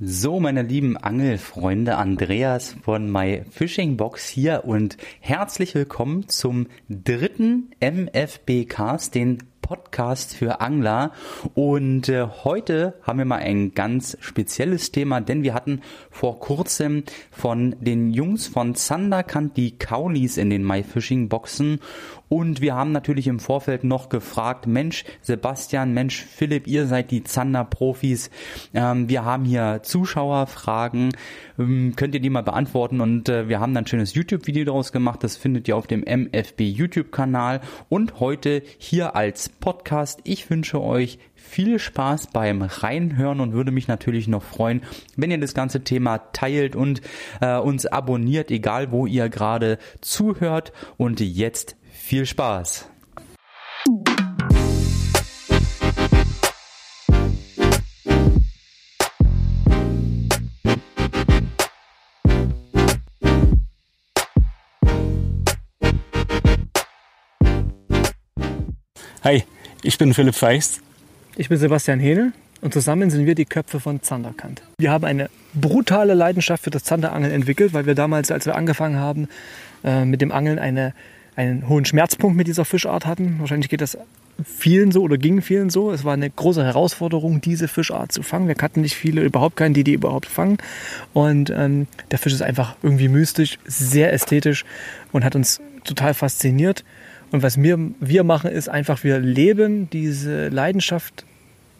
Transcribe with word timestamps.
So, 0.00 0.38
meine 0.38 0.62
lieben 0.62 0.96
Angelfreunde, 0.96 1.96
Andreas 1.96 2.76
von 2.84 3.10
My 3.10 3.42
Fishing 3.50 3.96
Box 3.96 4.28
hier 4.28 4.62
und 4.64 4.96
herzlich 5.18 5.74
willkommen 5.74 6.28
zum 6.28 6.68
dritten 6.88 7.72
MFB 7.80 8.68
Cast, 8.68 9.16
den 9.16 9.38
Podcast 9.60 10.34
für 10.34 10.60
Angler. 10.60 11.12
Und 11.54 12.08
äh, 12.08 12.26
heute 12.44 12.94
haben 13.02 13.18
wir 13.18 13.26
mal 13.26 13.40
ein 13.40 13.74
ganz 13.74 14.16
spezielles 14.20 14.92
Thema, 14.92 15.20
denn 15.20 15.42
wir 15.42 15.52
hatten 15.52 15.82
vor 16.10 16.38
kurzem 16.38 17.02
von 17.30 17.74
den 17.80 18.10
Jungs 18.10 18.46
von 18.46 18.74
Thunderkant 18.74 19.56
die 19.56 19.76
Kaulis 19.78 20.38
in 20.38 20.48
den 20.48 20.64
My 20.64 20.84
Fishing 20.84 21.28
Boxen. 21.28 21.80
Und 22.28 22.60
wir 22.60 22.74
haben 22.74 22.92
natürlich 22.92 23.26
im 23.26 23.40
Vorfeld 23.40 23.84
noch 23.84 24.08
gefragt, 24.08 24.66
Mensch, 24.66 25.04
Sebastian, 25.22 25.94
Mensch, 25.94 26.24
Philipp, 26.24 26.66
ihr 26.66 26.86
seid 26.86 27.10
die 27.10 27.24
Zander-Profis. 27.24 28.30
Ähm, 28.74 29.08
wir 29.08 29.24
haben 29.24 29.44
hier 29.44 29.80
Zuschauerfragen. 29.82 31.12
Ähm, 31.58 31.94
könnt 31.96 32.14
ihr 32.14 32.20
die 32.20 32.30
mal 32.30 32.42
beantworten? 32.42 33.00
Und 33.00 33.28
äh, 33.28 33.48
wir 33.48 33.60
haben 33.60 33.74
dann 33.74 33.84
ein 33.84 33.86
schönes 33.86 34.14
YouTube-Video 34.14 34.64
daraus 34.64 34.92
gemacht. 34.92 35.24
Das 35.24 35.36
findet 35.36 35.68
ihr 35.68 35.76
auf 35.76 35.86
dem 35.86 36.02
MFB 36.02 36.60
YouTube-Kanal. 36.60 37.60
Und 37.88 38.20
heute 38.20 38.62
hier 38.78 39.16
als 39.16 39.48
Podcast. 39.48 40.20
Ich 40.24 40.50
wünsche 40.50 40.82
euch 40.82 41.18
viel 41.48 41.78
Spaß 41.78 42.28
beim 42.28 42.62
Reinhören 42.62 43.40
und 43.40 43.52
würde 43.52 43.70
mich 43.70 43.88
natürlich 43.88 44.28
noch 44.28 44.42
freuen, 44.42 44.82
wenn 45.16 45.30
ihr 45.30 45.38
das 45.38 45.54
ganze 45.54 45.82
Thema 45.82 46.18
teilt 46.18 46.76
und 46.76 47.00
äh, 47.40 47.56
uns 47.56 47.86
abonniert, 47.86 48.50
egal 48.50 48.92
wo 48.92 49.06
ihr 49.06 49.28
gerade 49.28 49.78
zuhört. 50.00 50.72
Und 50.96 51.20
jetzt 51.20 51.77
viel 52.08 52.24
Spaß! 52.24 52.86
Hi, 69.22 69.44
ich 69.82 69.98
bin 69.98 70.14
Philipp 70.14 70.34
Feist. 70.34 70.80
Ich 71.36 71.50
bin 71.50 71.58
Sebastian 71.58 72.00
Hähne 72.00 72.32
und 72.62 72.72
zusammen 72.72 73.10
sind 73.10 73.26
wir 73.26 73.34
die 73.34 73.44
Köpfe 73.44 73.80
von 73.80 74.00
Zanderkant. 74.00 74.62
Wir 74.78 74.90
haben 74.90 75.04
eine 75.04 75.28
brutale 75.52 76.14
Leidenschaft 76.14 76.64
für 76.64 76.70
das 76.70 76.84
Zanderangeln 76.84 77.34
entwickelt, 77.34 77.74
weil 77.74 77.84
wir 77.84 77.94
damals, 77.94 78.30
als 78.30 78.46
wir 78.46 78.54
angefangen 78.54 78.96
haben 78.96 79.28
äh, 79.84 80.06
mit 80.06 80.22
dem 80.22 80.32
Angeln, 80.32 80.58
eine 80.58 80.94
einen 81.38 81.68
hohen 81.68 81.84
Schmerzpunkt 81.84 82.36
mit 82.36 82.48
dieser 82.48 82.64
Fischart 82.64 83.06
hatten. 83.06 83.36
Wahrscheinlich 83.38 83.68
geht 83.68 83.80
das 83.80 83.96
vielen 84.44 84.90
so 84.90 85.02
oder 85.02 85.18
ging 85.18 85.40
vielen 85.40 85.70
so. 85.70 85.92
Es 85.92 86.04
war 86.04 86.14
eine 86.14 86.28
große 86.28 86.64
Herausforderung, 86.64 87.40
diese 87.40 87.68
Fischart 87.68 88.10
zu 88.10 88.24
fangen. 88.24 88.48
Wir 88.48 88.56
hatten 88.60 88.80
nicht 88.80 88.96
viele, 88.96 89.22
überhaupt 89.22 89.56
keinen, 89.56 89.72
die 89.72 89.84
die 89.84 89.92
überhaupt 89.92 90.26
fangen. 90.26 90.58
Und 91.12 91.50
ähm, 91.50 91.86
der 92.10 92.18
Fisch 92.18 92.32
ist 92.32 92.42
einfach 92.42 92.74
irgendwie 92.82 93.08
mystisch, 93.08 93.58
sehr 93.64 94.12
ästhetisch 94.12 94.64
und 95.12 95.24
hat 95.24 95.36
uns 95.36 95.60
total 95.84 96.12
fasziniert. 96.12 96.84
Und 97.30 97.44
was 97.44 97.62
wir, 97.62 97.78
wir 98.00 98.24
machen, 98.24 98.50
ist 98.50 98.68
einfach, 98.68 99.04
wir 99.04 99.20
leben 99.20 99.88
diese 99.90 100.48
Leidenschaft 100.48 101.24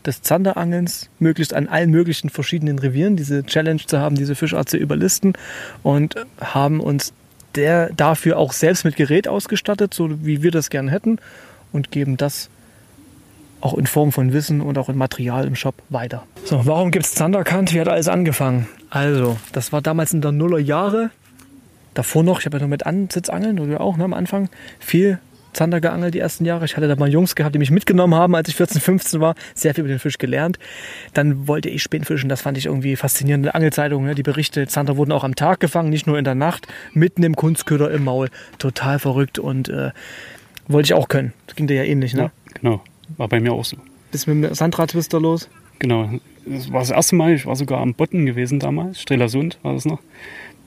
des 0.06 0.22
Zanderangelns 0.22 1.10
möglichst 1.18 1.52
an 1.52 1.66
allen 1.66 1.90
möglichen 1.90 2.30
verschiedenen 2.30 2.78
Revieren, 2.78 3.16
diese 3.16 3.42
Challenge 3.44 3.80
zu 3.84 3.98
haben, 3.98 4.14
diese 4.14 4.36
Fischart 4.36 4.68
zu 4.68 4.76
überlisten 4.76 5.32
und 5.82 6.14
haben 6.40 6.78
uns 6.78 7.12
der 7.54 7.90
dafür 7.94 8.38
auch 8.38 8.52
selbst 8.52 8.84
mit 8.84 8.96
Gerät 8.96 9.28
ausgestattet, 9.28 9.94
so 9.94 10.24
wie 10.24 10.42
wir 10.42 10.50
das 10.50 10.70
gerne 10.70 10.90
hätten 10.90 11.18
und 11.72 11.90
geben 11.90 12.16
das 12.16 12.50
auch 13.60 13.74
in 13.74 13.86
Form 13.86 14.12
von 14.12 14.32
Wissen 14.32 14.60
und 14.60 14.78
auch 14.78 14.88
in 14.88 14.96
Material 14.96 15.46
im 15.46 15.56
Shop 15.56 15.74
weiter. 15.88 16.24
So, 16.44 16.66
warum 16.66 16.90
gibt 16.90 17.06
es 17.06 17.14
Thunderkant? 17.14 17.74
Wie 17.74 17.80
hat 17.80 17.88
alles 17.88 18.08
angefangen? 18.08 18.68
Also, 18.90 19.36
das 19.52 19.72
war 19.72 19.82
damals 19.82 20.12
in 20.12 20.20
der 20.20 20.32
Nuller 20.32 20.58
Jahre. 20.58 21.10
Davor 21.94 22.22
noch, 22.22 22.40
ich 22.40 22.46
habe 22.46 22.58
ja 22.58 22.62
noch 22.62 22.68
mit 22.68 22.86
Ansitzangeln, 22.86 23.58
oder 23.58 23.80
auch 23.80 23.96
ne, 23.96 24.04
am 24.04 24.14
Anfang, 24.14 24.48
viel 24.78 25.18
Zander 25.58 25.80
geangelt 25.80 26.14
die 26.14 26.20
ersten 26.20 26.44
Jahre. 26.44 26.66
Ich 26.66 26.76
hatte 26.76 26.86
da 26.86 26.94
mal 26.94 27.08
Jungs 27.08 27.34
gehabt, 27.34 27.52
die 27.52 27.58
mich 27.58 27.72
mitgenommen 27.72 28.14
haben, 28.14 28.36
als 28.36 28.48
ich 28.48 28.54
14, 28.54 28.80
15 28.80 29.20
war. 29.20 29.34
Sehr 29.54 29.74
viel 29.74 29.82
über 29.82 29.92
den 29.92 29.98
Fisch 29.98 30.16
gelernt. 30.16 30.56
Dann 31.14 31.48
wollte 31.48 31.68
ich 31.68 31.82
Spinnfischen. 31.82 32.28
Das 32.28 32.42
fand 32.42 32.56
ich 32.58 32.66
irgendwie 32.66 32.94
faszinierend. 32.94 33.52
Angelzeitung, 33.52 34.04
ne? 34.04 34.14
die 34.14 34.22
Berichte. 34.22 34.68
Zander 34.68 34.96
wurden 34.96 35.10
auch 35.10 35.24
am 35.24 35.34
Tag 35.34 35.58
gefangen, 35.58 35.90
nicht 35.90 36.06
nur 36.06 36.16
in 36.16 36.22
der 36.22 36.36
Nacht. 36.36 36.68
Mitten 36.92 37.24
im 37.24 37.34
Kunstköder 37.34 37.90
im 37.90 38.04
Maul. 38.04 38.28
Total 38.58 39.00
verrückt 39.00 39.40
und 39.40 39.68
äh, 39.68 39.90
wollte 40.68 40.86
ich 40.86 40.94
auch 40.94 41.08
können. 41.08 41.32
Das 41.48 41.56
ging 41.56 41.66
dir 41.66 41.74
ja 41.74 41.82
ähnlich, 41.82 42.14
ne? 42.14 42.22
Ja, 42.22 42.30
genau. 42.54 42.80
War 43.16 43.26
bei 43.26 43.40
mir 43.40 43.52
auch 43.52 43.64
so. 43.64 43.78
Bist 44.12 44.28
mit 44.28 44.44
dem 44.44 44.54
Sandradtwister 44.54 45.18
los? 45.18 45.48
Genau. 45.80 46.08
Das 46.46 46.72
war 46.72 46.80
das 46.80 46.90
erste 46.90 47.16
Mal. 47.16 47.34
Ich 47.34 47.46
war 47.46 47.56
sogar 47.56 47.80
am 47.80 47.94
Botten 47.94 48.26
gewesen 48.26 48.60
damals. 48.60 49.02
Strelasund 49.02 49.58
war 49.62 49.74
das 49.74 49.86
noch. 49.86 49.98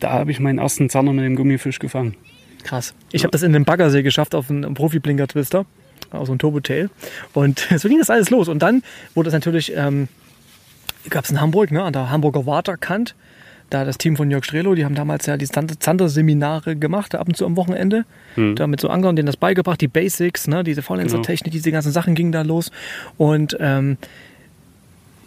Da 0.02 0.12
habe 0.12 0.32
ich 0.32 0.42
meinen 0.42 0.60
ersten 0.60 0.90
Zander 0.90 1.14
mit 1.14 1.24
dem 1.24 1.38
Gummifisch 1.38 1.80
gefangen. 1.80 2.18
Krass. 2.64 2.94
Ich 3.12 3.24
habe 3.24 3.32
das 3.32 3.44
in 3.44 3.54
den 3.54 3.66
Baggersee 3.66 4.04
geschafft 4.04 4.36
auf 4.36 4.50
einem 4.50 4.74
Profi-Blinker-Twister, 4.74 5.66
also 6.12 6.34
ein 6.34 6.40
Turbo-Tail. 6.40 6.90
Und 7.34 7.60
so 7.78 7.90
ging 7.90 8.00
das 8.00 8.10
alles 8.10 8.30
los. 8.30 8.48
Und 8.48 8.60
dann 8.60 8.84
wurde 9.16 9.30
es 9.30 9.34
natürlich, 9.34 9.74
ähm, 9.76 10.08
gab 11.10 11.26
es 11.26 11.32
in 11.32 11.42
Hamburg, 11.42 11.72
ne, 11.72 11.84
an 11.84 11.94
der 11.94 12.10
Hamburger 12.10 12.46
Waterkant, 12.46 13.16
da 13.70 13.86
das 13.86 13.98
Team 13.98 14.18
von 14.18 14.30
Jörg 14.30 14.44
Strelo, 14.44 14.76
die 14.76 14.84
haben 14.84 14.96
damals 14.96 15.26
ja 15.26 15.38
die 15.38 15.48
Zander-Seminare 15.48 16.76
gemacht, 16.76 17.16
ab 17.16 17.28
und 17.28 17.38
zu 17.38 17.46
am 17.46 17.56
Wochenende. 17.56 18.06
Mhm. 18.36 18.56
Da 18.56 18.68
mit 18.68 18.82
so 18.82 18.90
Anglern 18.90 19.16
denen 19.16 19.28
das 19.28 19.38
beigebracht, 19.38 19.80
die 19.80 19.88
Basics, 19.88 20.48
ne, 20.48 20.64
diese 20.64 20.82
Faulenzer-Technik, 20.82 21.52
genau. 21.52 21.54
diese 21.54 21.72
ganzen 21.72 21.92
Sachen 21.92 22.14
gingen 22.14 22.34
da 22.34 22.42
los. 22.42 22.70
Und 23.18 23.56
ähm, 23.60 23.98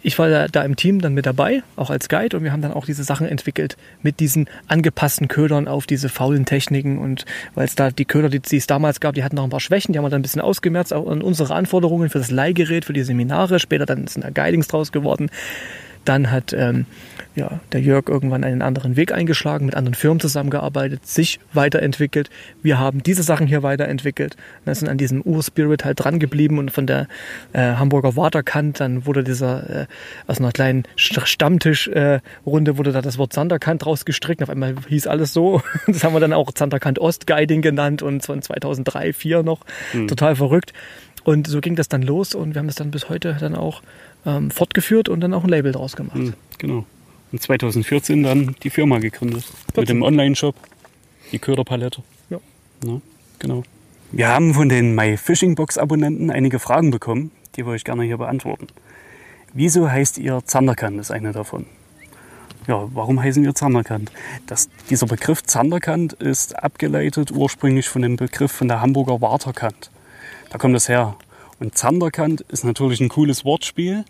ich 0.05 0.19
war 0.19 0.47
da, 0.47 0.61
im 0.61 0.75
Team 0.75 1.01
dann 1.01 1.15
mit 1.15 1.25
dabei, 1.25 1.63
auch 1.75 1.89
als 1.89 2.09
Guide, 2.09 2.37
und 2.37 2.43
wir 2.43 2.51
haben 2.51 2.61
dann 2.61 2.71
auch 2.71 2.85
diese 2.85 3.03
Sachen 3.03 3.27
entwickelt 3.27 3.75
mit 4.03 4.19
diesen 4.19 4.47
angepassten 4.67 5.27
Ködern 5.27 5.67
auf 5.67 5.87
diese 5.87 6.09
faulen 6.09 6.45
Techniken. 6.45 6.99
Und 6.99 7.25
weil 7.55 7.65
es 7.65 7.73
da 7.73 7.89
die 7.89 8.05
Köder, 8.05 8.29
die, 8.29 8.39
die 8.39 8.57
es 8.57 8.67
damals 8.67 8.99
gab, 8.99 9.15
die 9.15 9.23
hatten 9.23 9.35
noch 9.35 9.43
ein 9.43 9.49
paar 9.49 9.59
Schwächen, 9.59 9.93
die 9.93 9.97
haben 9.97 10.05
wir 10.05 10.11
dann 10.11 10.19
ein 10.19 10.21
bisschen 10.21 10.41
ausgemerzt, 10.41 10.93
auch 10.93 11.09
an 11.09 11.23
unsere 11.23 11.55
Anforderungen 11.55 12.11
für 12.11 12.19
das 12.19 12.29
Leihgerät, 12.29 12.85
für 12.85 12.93
die 12.93 13.01
Seminare. 13.01 13.59
Später 13.59 13.87
dann 13.87 14.05
sind 14.05 14.23
da 14.23 14.29
Guidings 14.29 14.67
draus 14.67 14.91
geworden. 14.91 15.31
Dann 16.05 16.31
hat 16.31 16.53
ähm, 16.53 16.85
ja, 17.35 17.59
der 17.71 17.81
Jörg 17.81 18.07
irgendwann 18.07 18.43
einen 18.43 18.61
anderen 18.61 18.95
Weg 18.95 19.11
eingeschlagen, 19.11 19.65
mit 19.65 19.75
anderen 19.75 19.93
Firmen 19.93 20.19
zusammengearbeitet, 20.19 21.05
sich 21.05 21.39
weiterentwickelt. 21.53 22.29
Wir 22.63 22.79
haben 22.79 23.03
diese 23.03 23.23
Sachen 23.23 23.47
hier 23.47 23.63
weiterentwickelt. 23.63 24.37
Wir 24.63 24.73
sind 24.75 24.87
an 24.87 24.97
diesem 24.97 25.21
Urspirit 25.21 25.83
halt 25.83 25.99
dran 25.99 26.19
geblieben 26.19 26.59
und 26.59 26.71
von 26.71 26.87
der 26.87 27.07
äh, 27.53 27.59
Hamburger 27.59 28.15
Waterkant, 28.15 28.79
dann 28.79 29.05
wurde 29.05 29.23
dieser, 29.23 29.81
äh, 29.81 29.85
aus 30.27 30.39
einer 30.39 30.51
kleinen 30.51 30.83
Stammtischrunde 30.95 32.71
äh, 32.71 32.77
wurde 32.77 32.91
da 32.91 33.01
das 33.01 33.17
Wort 33.17 33.33
Zanderkant 33.33 33.85
rausgestrickt. 33.85 34.41
Auf 34.41 34.49
einmal 34.49 34.75
hieß 34.87 35.07
alles 35.07 35.33
so. 35.33 35.61
Das 35.87 36.03
haben 36.03 36.13
wir 36.13 36.19
dann 36.19 36.33
auch 36.33 36.51
Zanderkant 36.51 36.99
Ostguiding 36.99 37.61
genannt 37.61 38.01
und 38.01 38.25
von 38.25 38.41
2003, 38.41 39.11
2004 39.13 39.43
noch. 39.43 39.61
Mhm. 39.93 40.07
Total 40.07 40.35
verrückt. 40.35 40.73
Und 41.23 41.47
so 41.47 41.59
ging 41.59 41.75
das 41.75 41.89
dann 41.89 42.03
los 42.03 42.35
und 42.35 42.53
wir 42.53 42.59
haben 42.59 42.67
das 42.67 42.75
dann 42.75 42.91
bis 42.91 43.09
heute 43.09 43.35
dann 43.39 43.55
auch 43.55 43.81
ähm, 44.25 44.51
fortgeführt 44.51 45.09
und 45.09 45.21
dann 45.21 45.33
auch 45.33 45.43
ein 45.43 45.49
Label 45.49 45.71
draus 45.71 45.95
gemacht. 45.95 46.17
Mhm, 46.17 46.33
genau. 46.57 46.85
Und 47.31 47.41
2014 47.41 48.23
dann 48.23 48.55
die 48.63 48.69
Firma 48.69 48.99
gegründet. 48.99 49.43
14. 49.73 49.81
Mit 49.81 49.89
dem 49.89 50.01
Online-Shop, 50.03 50.55
die 51.31 51.39
Köderpalette. 51.39 52.01
Ja. 52.29 52.39
ja. 52.85 53.01
Genau. 53.39 53.63
Wir 54.11 54.29
haben 54.29 54.53
von 54.53 54.69
den 54.69 54.95
My 54.95 55.17
Fishing 55.17 55.55
Box 55.55 55.77
Abonnenten 55.77 56.29
einige 56.29 56.59
Fragen 56.59 56.91
bekommen, 56.91 57.31
die 57.55 57.65
wir 57.65 57.71
euch 57.71 57.83
gerne 57.83 58.03
hier 58.03 58.17
beantworten. 58.17 58.67
Wieso 59.53 59.89
heißt 59.89 60.17
ihr 60.17 60.41
Zanderkant, 60.45 60.99
ist 60.99 61.11
eine 61.11 61.31
davon. 61.31 61.65
Ja, 62.67 62.87
warum 62.93 63.21
heißen 63.21 63.43
wir 63.43 63.53
Zanderkant? 63.53 64.11
Das, 64.47 64.69
dieser 64.89 65.05
Begriff 65.05 65.43
Zanderkant 65.43 66.13
ist 66.13 66.57
abgeleitet 66.57 67.31
ursprünglich 67.31 67.87
von 67.87 68.01
dem 68.01 68.15
Begriff 68.15 68.51
von 68.51 68.67
der 68.67 68.81
Hamburger 68.81 69.21
Waterkant. 69.21 69.91
Da 70.49 70.57
kommt 70.57 70.75
es 70.75 70.89
her. 70.89 71.15
Und 71.59 71.77
Zanderkant 71.77 72.41
ist 72.41 72.63
natürlich 72.63 73.01
ein 73.01 73.09
cooles 73.09 73.45
Wortspiel. 73.45 74.03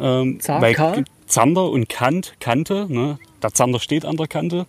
Ähm, 0.00 0.38
weil 0.46 1.04
Zander 1.26 1.68
und 1.70 1.88
Kant, 1.88 2.34
Kante, 2.40 2.86
ne? 2.88 3.18
der 3.42 3.52
Zander 3.52 3.80
steht 3.80 4.04
an 4.04 4.16
der 4.16 4.26
Kante. 4.26 4.66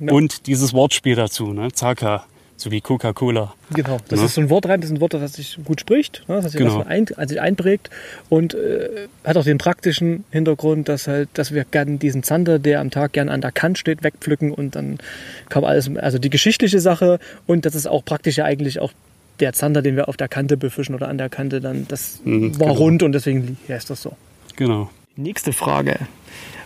Ja. 0.00 0.12
Und 0.12 0.46
dieses 0.46 0.74
Wortspiel 0.74 1.16
dazu, 1.16 1.52
ne? 1.52 1.72
Zaka, 1.72 2.26
so 2.62 2.70
wie 2.70 2.80
Coca-Cola. 2.80 3.54
Genau, 3.74 3.98
das 4.08 4.20
ne? 4.20 4.26
ist 4.26 4.34
so 4.34 4.40
ein 4.40 4.50
Wort 4.50 4.66
rein, 4.66 4.80
das 4.80 4.90
ist 4.90 4.96
ein 4.96 5.00
Wort, 5.00 5.14
das 5.14 5.34
sich 5.34 5.58
gut 5.64 5.80
spricht, 5.80 6.24
ne? 6.28 6.40
das 6.40 6.52
sich 6.52 6.60
genau. 6.60 6.84
ein, 6.86 7.06
also 7.16 7.38
einprägt 7.38 7.90
und 8.28 8.54
äh, 8.54 9.08
hat 9.24 9.36
auch 9.36 9.44
den 9.44 9.58
praktischen 9.58 10.24
Hintergrund, 10.30 10.88
dass 10.88 11.08
halt, 11.08 11.28
dass 11.34 11.52
wir 11.52 11.64
gerne 11.64 11.96
diesen 11.96 12.22
Zander, 12.22 12.58
der 12.58 12.80
am 12.80 12.90
Tag 12.90 13.12
gern 13.12 13.28
an 13.28 13.40
der 13.40 13.52
Kante 13.52 13.80
steht, 13.80 14.02
wegpflücken 14.02 14.52
und 14.52 14.76
dann 14.76 14.98
kam 15.48 15.64
alles, 15.64 15.90
also 15.96 16.18
die 16.18 16.30
geschichtliche 16.30 16.80
Sache 16.80 17.18
und 17.46 17.66
das 17.66 17.74
ist 17.74 17.86
auch 17.86 18.04
praktisch 18.04 18.36
ja 18.36 18.44
eigentlich 18.44 18.78
auch 18.78 18.92
der 19.40 19.52
Zander, 19.52 19.82
den 19.82 19.96
wir 19.96 20.08
auf 20.08 20.16
der 20.16 20.28
Kante 20.28 20.56
befischen 20.56 20.94
oder 20.94 21.08
an 21.08 21.18
der 21.18 21.28
Kante, 21.28 21.60
dann 21.60 21.86
das 21.88 22.20
mhm, 22.24 22.58
war 22.60 22.68
genau. 22.68 22.78
rund 22.78 23.02
und 23.02 23.12
deswegen 23.12 23.58
heißt 23.68 23.90
das 23.90 24.02
so. 24.02 24.16
Genau. 24.56 24.90
Nächste 25.16 25.52
Frage. 25.52 25.98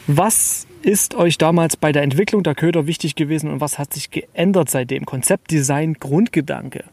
Was 0.06 0.66
ist 0.82 1.14
euch 1.16 1.36
damals 1.36 1.76
bei 1.76 1.90
der 1.92 2.02
Entwicklung 2.02 2.42
der 2.44 2.54
Köder 2.54 2.86
wichtig 2.86 3.16
gewesen 3.16 3.50
und 3.50 3.60
was 3.60 3.78
hat 3.78 3.92
sich 3.92 4.10
geändert 4.10 4.70
seitdem? 4.70 5.04
Konzept, 5.04 5.50
Design, 5.50 5.94
Grundgedanke. 5.94 6.84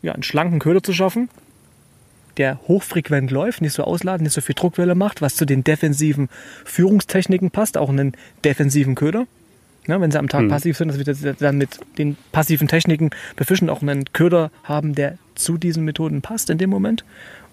Ja, 0.00 0.12
einen 0.12 0.22
schlanken 0.22 0.58
Köder 0.58 0.82
zu 0.82 0.92
schaffen. 0.92 1.28
der 2.38 2.58
hochfrequent 2.66 3.30
läuft, 3.30 3.60
nicht 3.60 3.74
so 3.74 3.84
ausladend, 3.84 4.22
nicht 4.22 4.32
so 4.32 4.40
viel 4.40 4.54
Druckwelle 4.54 4.94
macht, 4.94 5.20
was 5.20 5.36
zu 5.36 5.44
den 5.44 5.64
defensiven 5.64 6.30
Führungstechniken 6.64 7.50
passt, 7.50 7.76
auch 7.76 7.90
einen 7.90 8.12
defensiven 8.42 8.94
Köder. 8.94 9.26
Ja, 9.86 10.00
wenn 10.00 10.10
sie 10.10 10.18
am 10.18 10.30
Tag 10.30 10.40
Hm. 10.42 10.48
passiv 10.48 10.78
sind, 10.78 10.88
dass 11.06 11.22
wir 11.22 11.34
dann 11.34 11.58
mit 11.58 11.78
den 11.98 12.16
passiven 12.32 12.68
Techniken 12.68 13.10
befischen, 13.36 13.68
auch 13.68 13.82
einen 13.82 14.04
Köder 14.14 14.50
haben, 14.64 14.94
der 14.94 15.18
zu 15.34 15.58
diesen 15.58 15.84
Methoden 15.84 16.22
passt 16.22 16.48
in 16.48 16.56
dem 16.56 16.70
Moment. 16.70 17.04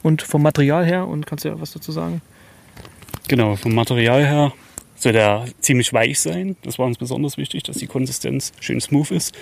Und 0.02 0.22
vom 0.22 0.42
Material 0.44 0.86
her, 0.86 1.08
und 1.10 1.26
kannst 1.26 1.44
du 1.44 1.50
ja 1.50 1.60
was 1.60 1.74
dazu 1.74 1.92
sagen? 1.92 2.22
Genau, 3.30 3.56
vom 3.56 3.76
Material 3.76 4.26
her 4.26 4.54
soll 4.96 5.14
der 5.14 5.46
ziemlich 5.60 5.94
weich 5.94 6.20
sein. 6.20 6.58
Das 6.64 6.80
war 6.80 6.88
uns 6.88 6.98
besonders 6.98 7.38
wichtig, 7.38 7.62
dass 7.62 7.78
die 7.78 7.86
Konsistenz 7.86 8.54
schön 8.60 8.82
smooth 8.82 9.12
ist. 9.12 9.38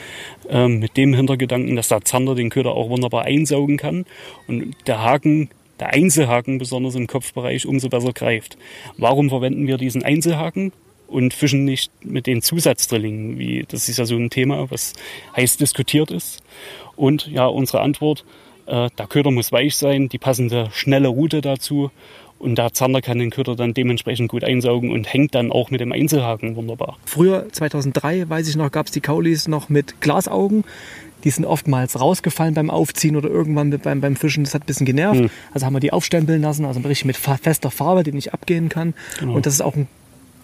Ähm, 0.49 0.79
mit 0.79 0.97
dem 0.97 1.13
Hintergedanken, 1.13 1.77
dass 1.77 1.87
der 1.87 2.01
Zander 2.01 2.35
den 2.35 2.49
Köder 2.49 2.71
auch 2.71 2.89
wunderbar 2.89 3.23
einsaugen 3.23 3.77
kann 3.77 4.05
und 4.45 4.75
der 4.87 5.01
Haken, 5.01 5.49
der 5.79 5.93
Einzelhaken 5.93 6.57
besonders 6.57 6.95
im 6.95 7.07
Kopfbereich 7.07 7.65
umso 7.65 7.87
besser 7.87 8.11
greift. 8.11 8.57
Warum 8.97 9.29
verwenden 9.29 9.67
wir 9.67 9.77
diesen 9.77 10.03
Einzelhaken 10.03 10.73
und 11.07 11.33
fischen 11.33 11.63
nicht 11.63 11.89
mit 12.03 12.27
den 12.27 12.41
Zusatzdrillingen? 12.41 13.39
Wie, 13.39 13.63
das 13.65 13.87
ist 13.87 13.99
ja 13.99 14.05
so 14.05 14.17
ein 14.17 14.29
Thema, 14.29 14.69
was 14.69 14.95
heiß 15.37 15.55
diskutiert 15.55 16.11
ist. 16.11 16.43
Und 16.97 17.27
ja, 17.27 17.45
unsere 17.45 17.79
Antwort, 17.79 18.25
äh, 18.65 18.89
der 18.97 19.07
Köder 19.07 19.31
muss 19.31 19.53
weich 19.53 19.77
sein, 19.77 20.09
die 20.09 20.17
passende 20.17 20.67
schnelle 20.73 21.07
Route 21.07 21.39
dazu 21.39 21.89
und 22.39 22.57
der 22.57 22.73
Zander 22.73 23.01
kann 23.01 23.17
den 23.17 23.29
Köder 23.29 23.55
dann 23.55 23.73
dementsprechend 23.73 24.29
gut 24.29 24.43
einsaugen 24.43 24.91
und 24.91 25.11
hängt 25.11 25.33
dann 25.35 25.51
auch 25.51 25.71
mit 25.71 25.81
dem 25.81 25.91
Einzelhaken 25.91 26.55
wunderbar. 26.55 26.97
Früher, 27.05 27.47
2003, 27.51 28.29
weiß 28.29 28.47
ich 28.47 28.55
noch, 28.55 28.71
gab 28.71 28.87
es 28.87 28.91
die 28.91 29.01
Kaulis 29.01 29.47
noch 29.47 29.69
mit 29.69 30.01
Glasaugen. 30.01 30.63
Die 31.23 31.31
sind 31.31 31.45
oftmals 31.45 31.99
rausgefallen 31.99 32.53
beim 32.53 32.69
Aufziehen 32.69 33.15
oder 33.15 33.29
irgendwann 33.29 33.71
beim, 33.79 34.01
beim 34.01 34.15
Fischen. 34.15 34.43
Das 34.43 34.53
hat 34.53 34.63
ein 34.63 34.67
bisschen 34.67 34.85
genervt. 34.85 35.19
Hm. 35.19 35.29
Also 35.51 35.65
haben 35.65 35.73
wir 35.73 35.79
die 35.79 35.91
aufstempeln 35.91 36.41
lassen, 36.41 36.63
also 36.65 36.79
richtig 36.81 37.05
mit 37.05 37.17
fester 37.17 37.71
Farbe, 37.71 38.03
die 38.03 38.11
nicht 38.11 38.33
abgehen 38.33 38.69
kann. 38.69 38.93
Genau. 39.19 39.33
Und 39.33 39.45
das 39.45 39.55
ist 39.55 39.61
auch 39.61 39.75
ein 39.75 39.87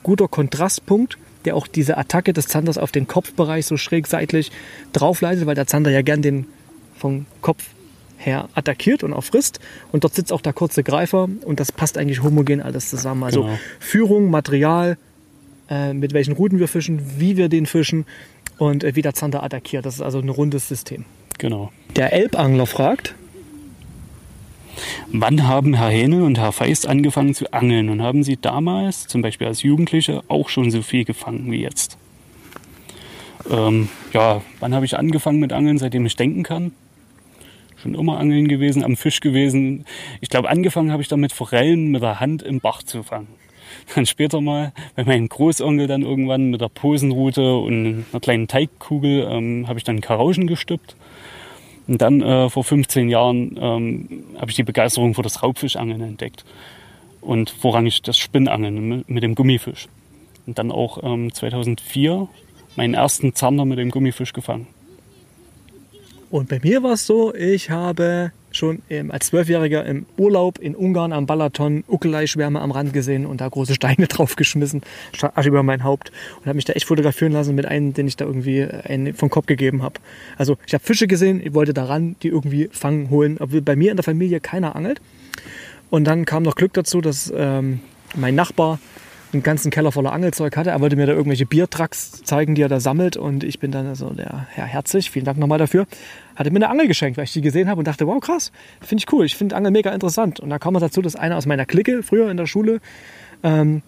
guter 0.01 0.27
Kontrastpunkt, 0.27 1.17
der 1.45 1.55
auch 1.55 1.67
diese 1.67 1.97
Attacke 1.97 2.33
des 2.33 2.47
Zanders 2.47 2.79
auf 2.79 2.91
den 2.91 3.07
Kopfbereich 3.07 3.67
so 3.67 3.77
schräg 3.77 4.07
seitlich 4.07 4.51
draufleitet, 4.93 5.45
weil 5.45 5.55
der 5.55 5.67
Zander 5.67 5.91
ja 5.91 6.01
gern 6.01 6.23
den 6.23 6.47
vom 6.97 7.27
Kopf 7.41 7.63
her 8.25 8.49
attackiert 8.55 9.03
und 9.03 9.13
auch 9.13 9.23
frisst. 9.23 9.59
Und 9.91 10.03
dort 10.03 10.13
sitzt 10.15 10.31
auch 10.31 10.41
der 10.41 10.53
kurze 10.53 10.83
Greifer 10.83 11.29
und 11.45 11.59
das 11.59 11.71
passt 11.71 11.97
eigentlich 11.97 12.23
homogen 12.23 12.61
alles 12.61 12.89
zusammen. 12.89 13.23
Also 13.23 13.43
Genau. 13.43 13.59
Führung, 13.79 14.29
Material, 14.29 14.97
äh, 15.69 15.93
mit 15.93 16.13
welchen 16.13 16.33
Routen 16.33 16.59
wir 16.59 16.67
fischen, 16.67 17.01
wie 17.17 17.37
wir 17.37 17.49
den 17.49 17.65
fischen 17.65 18.05
und 18.57 18.83
äh, 18.83 18.95
wie 18.95 19.01
der 19.01 19.13
Zander 19.13 19.43
attackiert. 19.43 19.85
Das 19.85 19.95
ist 19.95 20.01
also 20.01 20.19
ein 20.19 20.29
rundes 20.29 20.67
System. 20.67 21.05
Genau. 21.37 21.71
Der 21.95 22.13
Elbangler 22.13 22.65
fragt, 22.65 23.15
Wann 25.11 25.47
haben 25.47 25.75
Herr 25.75 25.89
Hähne 25.89 26.23
und 26.23 26.39
Herr 26.39 26.51
Feist 26.51 26.87
angefangen 26.87 27.35
zu 27.35 27.51
angeln 27.53 27.89
und 27.89 28.01
haben 28.01 28.23
Sie 28.23 28.37
damals, 28.37 29.07
zum 29.07 29.21
Beispiel 29.21 29.47
als 29.47 29.61
Jugendliche, 29.61 30.23
auch 30.27 30.49
schon 30.49 30.71
so 30.71 30.81
viel 30.81 31.05
gefangen 31.05 31.51
wie 31.51 31.61
jetzt? 31.61 31.97
Ähm, 33.49 33.89
ja, 34.13 34.41
wann 34.59 34.73
habe 34.73 34.85
ich 34.85 34.97
angefangen 34.97 35.39
mit 35.39 35.53
Angeln, 35.53 35.77
seitdem 35.77 36.05
ich 36.05 36.15
denken 36.15 36.43
kann? 36.43 36.71
Schon 37.83 37.95
immer 37.95 38.17
angeln 38.17 38.47
gewesen, 38.47 38.81
am 38.81 38.95
Fisch 38.95 39.19
gewesen. 39.19 39.83
Ich 40.21 40.29
glaube, 40.29 40.49
angefangen 40.49 40.93
habe 40.93 41.01
ich 41.01 41.09
damit 41.09 41.33
Forellen 41.33 41.91
mit 41.91 42.01
der 42.01 42.21
Hand 42.21 42.41
im 42.41 42.61
Bach 42.61 42.81
zu 42.81 43.03
fangen. 43.03 43.27
Dann 43.93 44.05
später 44.05 44.39
mal 44.39 44.71
bei 44.95 45.03
meinem 45.03 45.27
Großonkel 45.27 45.87
dann 45.87 46.01
irgendwann 46.01 46.49
mit 46.49 46.61
der 46.61 46.69
Posenrute 46.69 47.57
und 47.57 48.05
einer 48.09 48.21
kleinen 48.21 48.47
Teigkugel 48.47 49.27
ähm, 49.29 49.67
habe 49.67 49.79
ich 49.79 49.83
dann 49.83 49.99
Karauschen 49.99 50.47
gestüppt. 50.47 50.95
Und 51.85 52.01
dann 52.01 52.21
äh, 52.21 52.49
vor 52.49 52.63
15 52.63 53.09
Jahren 53.09 53.57
ähm, 53.59 54.23
habe 54.37 54.49
ich 54.49 54.55
die 54.55 54.63
Begeisterung 54.63 55.13
für 55.13 55.21
das 55.21 55.43
Raubfischangeln 55.43 55.99
entdeckt. 55.99 56.45
Und 57.19 57.49
vorrangig 57.49 58.01
das 58.01 58.17
Spinnangeln 58.17 59.03
mit, 59.05 59.23
dem 59.23 59.35
Gummifisch. 59.35 59.89
Und 60.45 60.57
dann 60.57 60.71
auch 60.71 61.03
ähm, 61.03 61.33
2004 61.33 62.29
meinen 62.77 62.93
ersten 62.93 63.35
Zander 63.35 63.65
mit 63.65 63.77
dem 63.77 63.91
Gummifisch 63.91 64.31
gefangen. 64.31 64.67
Und 66.33 66.49
bei 66.49 66.59
mir 66.63 66.81
war 66.81 66.93
es 66.93 67.05
so, 67.05 67.31
ich 67.35 67.69
habe 67.69 68.31
schon 68.51 68.81
als 69.09 69.27
Zwölfjähriger 69.27 69.85
im 69.85 70.07
Urlaub 70.17 70.57
in 70.57 70.75
Ungarn 70.75 71.13
am 71.13 71.27
Balaton 71.27 71.83
Uckelei-Schwärme 71.87 72.59
am 72.59 72.71
Rand 72.71 72.91
gesehen 72.91 73.27
und 73.27 73.39
da 73.39 73.47
große 73.47 73.75
Steine 73.75 74.07
draufgeschmissen, 74.07 74.81
Asche 75.35 75.49
über 75.49 75.61
mein 75.61 75.83
Haupt 75.83 76.11
und 76.39 76.47
habe 76.47 76.55
mich 76.55 76.65
da 76.65 76.73
echt 76.73 76.87
fotografieren 76.87 77.33
lassen 77.33 77.53
mit 77.53 77.67
einem, 77.67 77.93
den 77.93 78.07
ich 78.07 78.17
da 78.17 78.25
irgendwie 78.25 78.61
äh, 78.61 78.81
einen 78.85 79.13
vom 79.13 79.29
Kopf 79.29 79.45
gegeben 79.45 79.83
habe. 79.83 79.99
Also 80.35 80.57
ich 80.65 80.73
habe 80.73 80.83
Fische 80.83 81.05
gesehen, 81.05 81.39
ich 81.39 81.53
wollte 81.53 81.71
daran 81.75 82.15
die 82.23 82.29
irgendwie 82.29 82.67
fangen, 82.71 83.11
holen, 83.11 83.37
obwohl 83.39 83.61
bei 83.61 83.75
mir 83.75 83.91
in 83.91 83.97
der 83.97 84.03
Familie 84.03 84.39
keiner 84.39 84.75
angelt. 84.75 85.01
Und 85.91 86.05
dann 86.05 86.25
kam 86.25 86.41
noch 86.41 86.55
Glück 86.55 86.73
dazu, 86.73 86.99
dass 86.99 87.31
ähm, 87.35 87.79
mein 88.15 88.33
Nachbar 88.33 88.79
einen 89.33 89.43
ganzen 89.43 89.71
Keller 89.71 89.91
voller 89.91 90.13
Angelzeug 90.13 90.55
hatte. 90.55 90.69
Er 90.69 90.81
wollte 90.81 90.95
mir 90.95 91.05
da 91.05 91.13
irgendwelche 91.13 91.45
Biertrucks 91.45 92.23
zeigen, 92.23 92.55
die 92.55 92.61
er 92.61 92.69
da 92.69 92.79
sammelt. 92.79 93.17
Und 93.17 93.43
ich 93.43 93.59
bin 93.59 93.71
dann 93.71 93.87
also 93.87 94.11
der 94.11 94.47
Herr 94.51 94.65
Herzig, 94.65 95.11
vielen 95.11 95.25
Dank 95.25 95.37
nochmal 95.37 95.59
dafür, 95.59 95.87
hatte 96.35 96.51
mir 96.51 96.57
eine 96.57 96.69
Angel 96.69 96.87
geschenkt, 96.87 97.17
weil 97.17 97.25
ich 97.25 97.33
die 97.33 97.41
gesehen 97.41 97.69
habe 97.69 97.79
und 97.79 97.87
dachte, 97.87 98.07
wow, 98.07 98.19
krass, 98.19 98.51
finde 98.81 99.03
ich 99.05 99.13
cool. 99.13 99.25
Ich 99.25 99.35
finde 99.35 99.55
Angel 99.55 99.71
mega 99.71 99.91
interessant. 99.91 100.39
Und 100.39 100.49
da 100.49 100.59
kam 100.59 100.75
es 100.75 100.81
dazu, 100.81 101.01
dass 101.01 101.15
einer 101.15 101.37
aus 101.37 101.45
meiner 101.45 101.65
Clique 101.65 102.03
früher 102.03 102.29
in 102.29 102.37
der 102.37 102.47
Schule, 102.47 102.79
ähm, 103.43 103.81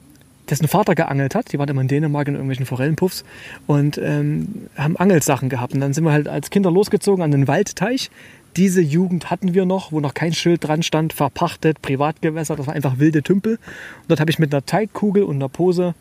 dessen 0.49 0.67
Vater 0.67 0.95
geangelt 0.95 1.35
hat, 1.35 1.51
die 1.51 1.59
waren 1.59 1.69
immer 1.69 1.81
in 1.81 1.87
Dänemark 1.87 2.27
in 2.27 2.35
irgendwelchen 2.35 2.65
Forellenpuffs 2.65 3.23
und 3.67 3.97
ähm, 3.97 4.67
haben 4.77 4.95
Angelsachen 4.97 5.49
gehabt. 5.49 5.73
Und 5.73 5.79
dann 5.81 5.93
sind 5.93 6.03
wir 6.03 6.11
halt 6.11 6.27
als 6.27 6.49
Kinder 6.49 6.71
losgezogen 6.71 7.23
an 7.23 7.31
den 7.31 7.47
Waldteich. 7.47 8.11
Diese 8.55 8.81
Jugend 8.81 9.29
hatten 9.29 9.53
wir 9.53 9.65
noch, 9.65 9.91
wo 9.91 9.99
noch 9.99 10.13
kein 10.13 10.33
Schild 10.33 10.63
dran 10.63 10.83
stand, 10.83 11.13
verpachtet, 11.13 11.81
Privatgewässer, 11.81 12.55
das 12.55 12.67
war 12.67 12.73
einfach 12.73 12.99
wilde 12.99 13.21
Tümpel. 13.21 13.53
Und 13.55 14.09
dort 14.09 14.19
habe 14.19 14.31
ich 14.31 14.39
mit 14.39 14.53
einer 14.53 14.65
Teigkugel 14.65 15.23
und 15.23 15.35
einer 15.35 15.49
Pose 15.49 15.93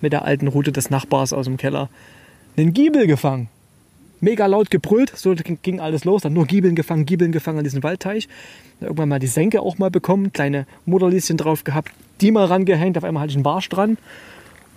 mit 0.00 0.12
der 0.12 0.24
alten 0.24 0.48
Route 0.48 0.72
des 0.72 0.90
Nachbars 0.90 1.32
aus 1.32 1.46
dem 1.46 1.56
Keller 1.56 1.88
einen 2.56 2.74
Giebel 2.74 3.06
gefangen. 3.06 3.48
Mega 4.20 4.46
laut 4.46 4.70
gebrüllt, 4.70 5.12
so 5.14 5.34
ging 5.62 5.80
alles 5.80 6.04
los. 6.04 6.22
Dann 6.22 6.32
nur 6.32 6.46
Giebeln 6.46 6.74
gefangen, 6.74 7.06
Giebeln 7.06 7.32
gefangen 7.32 7.58
an 7.58 7.64
diesem 7.64 7.82
Waldteich. 7.82 8.28
Dann 8.80 8.88
irgendwann 8.88 9.08
mal 9.08 9.18
die 9.18 9.26
Senke 9.28 9.60
auch 9.62 9.78
mal 9.78 9.90
bekommen, 9.90 10.32
kleine 10.32 10.66
Mutterlieschen 10.86 11.36
drauf 11.36 11.64
gehabt, 11.64 11.92
die 12.20 12.30
mal 12.30 12.46
rangehängt, 12.46 12.98
auf 12.98 13.04
einmal 13.04 13.22
hatte 13.22 13.30
ich 13.30 13.36
einen 13.36 13.44
Barsch 13.44 13.68
dran. 13.68 13.96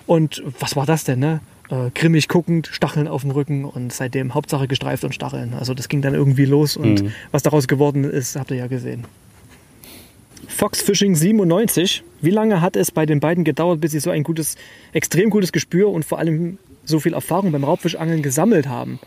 Und 0.07 0.43
was 0.59 0.75
war 0.75 0.85
das 0.85 1.03
denn, 1.03 1.19
ne? 1.19 1.39
Äh, 1.69 1.89
grimmig 1.95 2.27
guckend, 2.27 2.67
Stacheln 2.67 3.07
auf 3.07 3.21
dem 3.21 3.31
Rücken 3.31 3.63
und 3.65 3.93
seitdem 3.93 4.33
Hauptsache 4.33 4.67
gestreift 4.67 5.03
und 5.05 5.15
Stacheln. 5.15 5.53
Also 5.53 5.73
das 5.73 5.87
ging 5.87 6.01
dann 6.01 6.13
irgendwie 6.13 6.45
los 6.45 6.75
und 6.77 7.01
Mhm. 7.03 7.11
was 7.31 7.43
daraus 7.43 7.67
geworden 7.67 8.03
ist, 8.03 8.35
habt 8.35 8.51
ihr 8.51 8.57
ja 8.57 8.67
gesehen. 8.67 9.05
Fox 10.47 10.81
Fishing 10.81 11.15
97. 11.15 12.03
Wie 12.21 12.29
lange 12.29 12.61
hat 12.61 12.75
es 12.75 12.91
bei 12.91 13.05
den 13.05 13.19
beiden 13.19 13.43
gedauert, 13.43 13.79
bis 13.79 13.91
sie 13.91 13.99
so 13.99 14.09
ein 14.09 14.23
gutes, 14.23 14.55
extrem 14.91 15.29
gutes 15.29 15.51
Gespür 15.51 15.89
und 15.89 16.03
vor 16.03 16.19
allem 16.19 16.57
so 16.83 16.99
viel 16.99 17.13
Erfahrung 17.13 17.51
beim 17.51 17.63
Raubfischangeln 17.63 18.21
gesammelt 18.21 18.67
haben? 18.67 18.99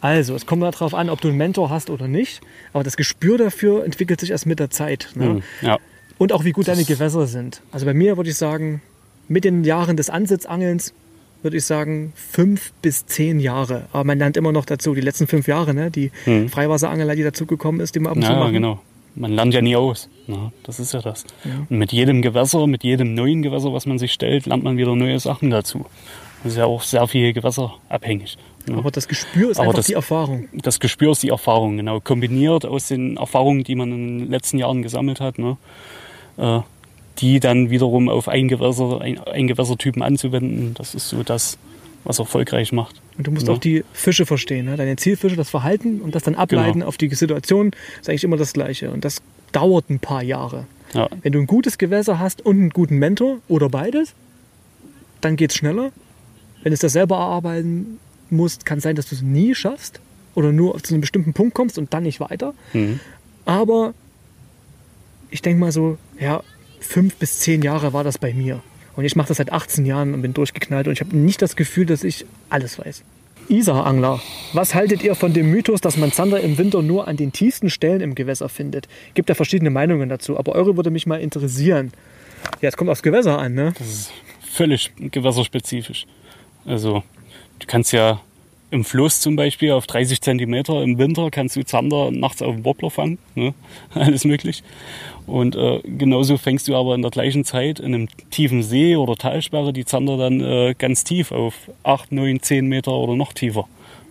Also, 0.00 0.34
es 0.34 0.46
kommt 0.46 0.62
darauf 0.62 0.94
an, 0.94 1.10
ob 1.10 1.20
du 1.20 1.28
einen 1.28 1.36
Mentor 1.38 1.70
hast 1.70 1.90
oder 1.90 2.06
nicht. 2.08 2.40
Aber 2.72 2.84
das 2.84 2.96
Gespür 2.96 3.38
dafür 3.38 3.84
entwickelt 3.84 4.20
sich 4.20 4.30
erst 4.30 4.46
mit 4.46 4.58
der 4.60 4.70
Zeit. 4.70 5.10
Ne? 5.14 5.26
Mhm. 5.26 5.42
Ja, 5.62 5.78
Und 6.18 6.32
auch 6.32 6.44
wie 6.44 6.52
gut 6.52 6.68
deine 6.68 6.84
Gewässer 6.84 7.26
sind. 7.26 7.62
Also 7.72 7.84
bei 7.86 7.94
mir 7.94 8.16
würde 8.16 8.30
ich 8.30 8.36
sagen, 8.36 8.80
mit 9.28 9.44
den 9.44 9.64
Jahren 9.64 9.96
des 9.96 10.08
Ansitzangelns 10.10 10.94
würde 11.42 11.56
ich 11.56 11.64
sagen 11.64 12.12
fünf 12.16 12.72
bis 12.82 13.06
zehn 13.06 13.38
Jahre. 13.40 13.86
Aber 13.92 14.04
man 14.04 14.18
lernt 14.18 14.36
immer 14.36 14.50
noch 14.52 14.64
dazu, 14.64 14.94
die 14.94 15.00
letzten 15.00 15.26
fünf 15.26 15.46
Jahre, 15.48 15.74
ne? 15.74 15.90
die 15.90 16.10
Mhm. 16.26 16.48
Freiwasserangelei, 16.48 17.14
die 17.16 17.22
dazugekommen 17.22 17.80
ist, 17.80 17.94
die 17.94 18.00
wir 18.00 18.10
ab 18.10 18.16
und 18.16 18.22
zu 18.24 18.30
ja 18.32 18.38
machen. 18.38 18.52
genau. 18.52 18.80
Man 19.14 19.32
lernt 19.32 19.52
ja 19.52 19.60
nie 19.62 19.74
aus. 19.74 20.08
Na, 20.28 20.52
das 20.62 20.78
ist 20.78 20.92
ja 20.94 21.00
das. 21.00 21.24
Und 21.68 21.76
mit 21.78 21.92
jedem 21.92 22.22
Gewässer, 22.22 22.66
mit 22.68 22.84
jedem 22.84 23.14
neuen 23.14 23.42
Gewässer, 23.42 23.72
was 23.72 23.84
man 23.86 23.98
sich 23.98 24.12
stellt, 24.12 24.46
lernt 24.46 24.62
man 24.62 24.76
wieder 24.76 24.94
neue 24.94 25.18
Sachen 25.18 25.50
dazu. 25.50 25.86
Das 26.44 26.52
ist 26.52 26.58
ja 26.58 26.66
auch 26.66 26.82
sehr 26.82 27.06
viel 27.08 27.32
Gewässer 27.32 27.74
abhängig. 27.88 28.36
ne? 28.66 28.76
Aber 28.78 28.90
das 28.90 29.08
Gespür 29.08 29.50
ist 29.50 29.56
Aber 29.58 29.64
einfach 29.68 29.76
das- 29.78 29.86
die 29.86 29.94
Erfahrung. 29.94 30.48
das 30.52 30.78
Gespür 30.80 31.12
ist 31.12 31.22
die 31.22 31.30
Erfahrung, 31.30 31.76
genau. 31.76 32.00
Kombiniert 32.00 32.64
aus 32.64 32.88
den 32.88 33.16
Erfahrungen, 33.16 33.64
die 33.64 33.74
man 33.74 33.90
in 33.92 34.18
den 34.20 34.30
letzten 34.30 34.58
Jahren 34.58 34.82
gesammelt 34.82 35.20
hat, 35.20 35.38
ne? 35.38 35.56
äh, 36.36 36.60
die 37.18 37.40
dann 37.40 37.70
wiederum 37.70 38.08
auf 38.08 38.28
ein 38.28 38.46
Gewässer, 38.48 39.00
ein, 39.00 39.18
ein 39.18 39.48
Gewässertypen 39.48 40.02
anzuwenden, 40.02 40.74
das 40.74 40.94
ist 40.94 41.08
so 41.08 41.24
das, 41.24 41.58
was 42.04 42.20
erfolgreich 42.20 42.70
macht. 42.72 42.94
Und 43.16 43.26
du 43.26 43.32
musst 43.32 43.48
Ja. 43.48 43.54
auch 43.54 43.58
die 43.58 43.82
Fische 43.92 44.24
verstehen, 44.24 44.66
ne? 44.66 44.76
deine 44.76 44.94
Zielfische, 44.94 45.34
das 45.34 45.50
Verhalten 45.50 46.00
und 46.00 46.14
das 46.14 46.22
dann 46.22 46.36
ableiten 46.36 46.74
Genau. 46.74 46.86
auf 46.86 46.96
die 46.96 47.12
Situation, 47.12 47.72
ist 48.00 48.08
eigentlich 48.08 48.22
immer 48.22 48.36
das 48.36 48.52
Gleiche. 48.52 48.92
Und 48.92 49.04
das 49.04 49.20
dauert 49.50 49.90
ein 49.90 49.98
paar 49.98 50.22
Jahre. 50.22 50.66
Ja, 50.94 51.08
Wenn 51.22 51.32
du 51.32 51.40
ein 51.40 51.46
gutes 51.48 51.76
Gewässer 51.78 52.20
hast 52.20 52.46
und 52.46 52.56
einen 52.60 52.70
guten 52.70 52.96
Mentor 52.98 53.38
oder 53.48 53.68
beides, 53.68 54.14
dann 55.20 55.34
geht 55.36 55.50
es 55.50 55.56
schneller. 55.56 55.90
Wenn 56.68 56.72
du 56.72 56.74
es 56.74 56.80
das 56.80 56.92
selber 56.92 57.16
erarbeiten 57.16 57.98
musst, 58.28 58.66
kann 58.66 58.76
es 58.76 58.84
sein, 58.84 58.94
dass 58.94 59.08
du 59.08 59.14
es 59.14 59.22
nie 59.22 59.54
schaffst 59.54 60.00
oder 60.34 60.52
nur 60.52 60.78
zu 60.82 60.92
einem 60.92 61.00
bestimmten 61.00 61.32
Punkt 61.32 61.54
kommst 61.54 61.78
und 61.78 61.94
dann 61.94 62.02
nicht 62.02 62.20
weiter. 62.20 62.52
mhm. 62.74 63.00
Aber 63.46 63.94
ich 65.30 65.40
denke 65.40 65.60
mal 65.60 65.72
so, 65.72 65.96
ja, 66.20 66.42
fünf 66.78 67.16
bis 67.16 67.38
zehn 67.38 67.62
Jahre 67.62 67.94
war 67.94 68.04
das 68.04 68.18
bei 68.18 68.34
mir. 68.34 68.60
Und 68.96 69.06
ich 69.06 69.16
mache 69.16 69.28
das 69.28 69.38
seit 69.38 69.50
18 69.50 69.86
Jahren 69.86 70.12
und 70.12 70.20
bin 70.20 70.34
durchgeknallt 70.34 70.88
und 70.88 70.92
ich 70.92 71.00
habe 71.00 71.16
nicht 71.16 71.40
das 71.40 71.56
Gefühl, 71.56 71.86
dass 71.86 72.04
ich 72.04 72.26
alles 72.50 72.78
weiß. 72.78 73.02
Isar-Angler, 73.48 74.20
was 74.52 74.74
haltet 74.74 75.02
ihr 75.02 75.14
von 75.14 75.32
dem 75.32 75.50
Mythos, 75.50 75.80
dass 75.80 75.96
man 75.96 76.12
Zander 76.12 76.40
im 76.40 76.58
Winter 76.58 76.82
nur 76.82 77.08
an 77.08 77.16
den 77.16 77.32
tiefsten 77.32 77.70
Stellen 77.70 78.02
im 78.02 78.14
Gewässer 78.14 78.50
findet? 78.50 78.88
Gibt 79.14 79.30
ja 79.30 79.34
verschiedene 79.34 79.70
Meinungen 79.70 80.10
dazu, 80.10 80.38
aber 80.38 80.52
eure 80.52 80.76
würde 80.76 80.90
mich 80.90 81.06
mal 81.06 81.18
interessieren. 81.18 81.92
Ja, 82.60 82.68
es 82.68 82.76
kommt 82.76 82.90
aufs 82.90 83.02
Gewässer 83.02 83.38
an, 83.38 83.54
ne? 83.54 83.72
Das 83.78 83.88
ist 83.88 84.12
völlig 84.52 84.92
gewässerspezifisch. 84.98 86.06
Also, 86.68 87.02
du 87.58 87.66
kannst 87.66 87.92
ja 87.92 88.20
im 88.70 88.84
Fluss 88.84 89.20
zum 89.20 89.36
Beispiel 89.36 89.72
auf 89.72 89.86
30 89.86 90.20
Zentimeter 90.20 90.82
im 90.82 90.98
Winter 90.98 91.30
kannst 91.30 91.56
du 91.56 91.64
Zander 91.64 92.10
nachts 92.10 92.42
auf 92.42 92.54
dem 92.54 92.64
Wobbler 92.64 92.90
fangen. 92.90 93.18
Ne? 93.34 93.54
Alles 93.94 94.24
möglich. 94.24 94.62
Und 95.26 95.56
äh, 95.56 95.80
genauso 95.84 96.36
fängst 96.36 96.68
du 96.68 96.76
aber 96.76 96.94
in 96.94 97.02
der 97.02 97.10
gleichen 97.10 97.44
Zeit 97.44 97.80
in 97.80 97.94
einem 97.94 98.08
tiefen 98.30 98.62
See 98.62 98.96
oder 98.96 99.16
Talsperre 99.16 99.72
die 99.72 99.84
Zander 99.84 100.16
dann 100.18 100.40
äh, 100.40 100.74
ganz 100.76 101.04
tief 101.04 101.32
auf 101.32 101.54
8, 101.82 102.12
9, 102.12 102.42
10 102.42 102.66
Meter 102.66 102.92
oder 102.92 103.16
noch 103.16 103.32
tiefer. 103.32 103.66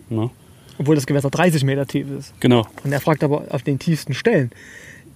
Ne? 0.08 0.30
Obwohl 0.78 0.94
das 0.94 1.06
Gewässer 1.06 1.30
30 1.30 1.64
Meter 1.64 1.86
tief 1.86 2.06
ist. 2.10 2.34
Genau. 2.40 2.66
Und 2.84 2.92
er 2.92 3.00
fragt 3.00 3.22
aber 3.22 3.44
auf 3.50 3.62
den 3.62 3.78
tiefsten 3.78 4.14
Stellen. 4.14 4.50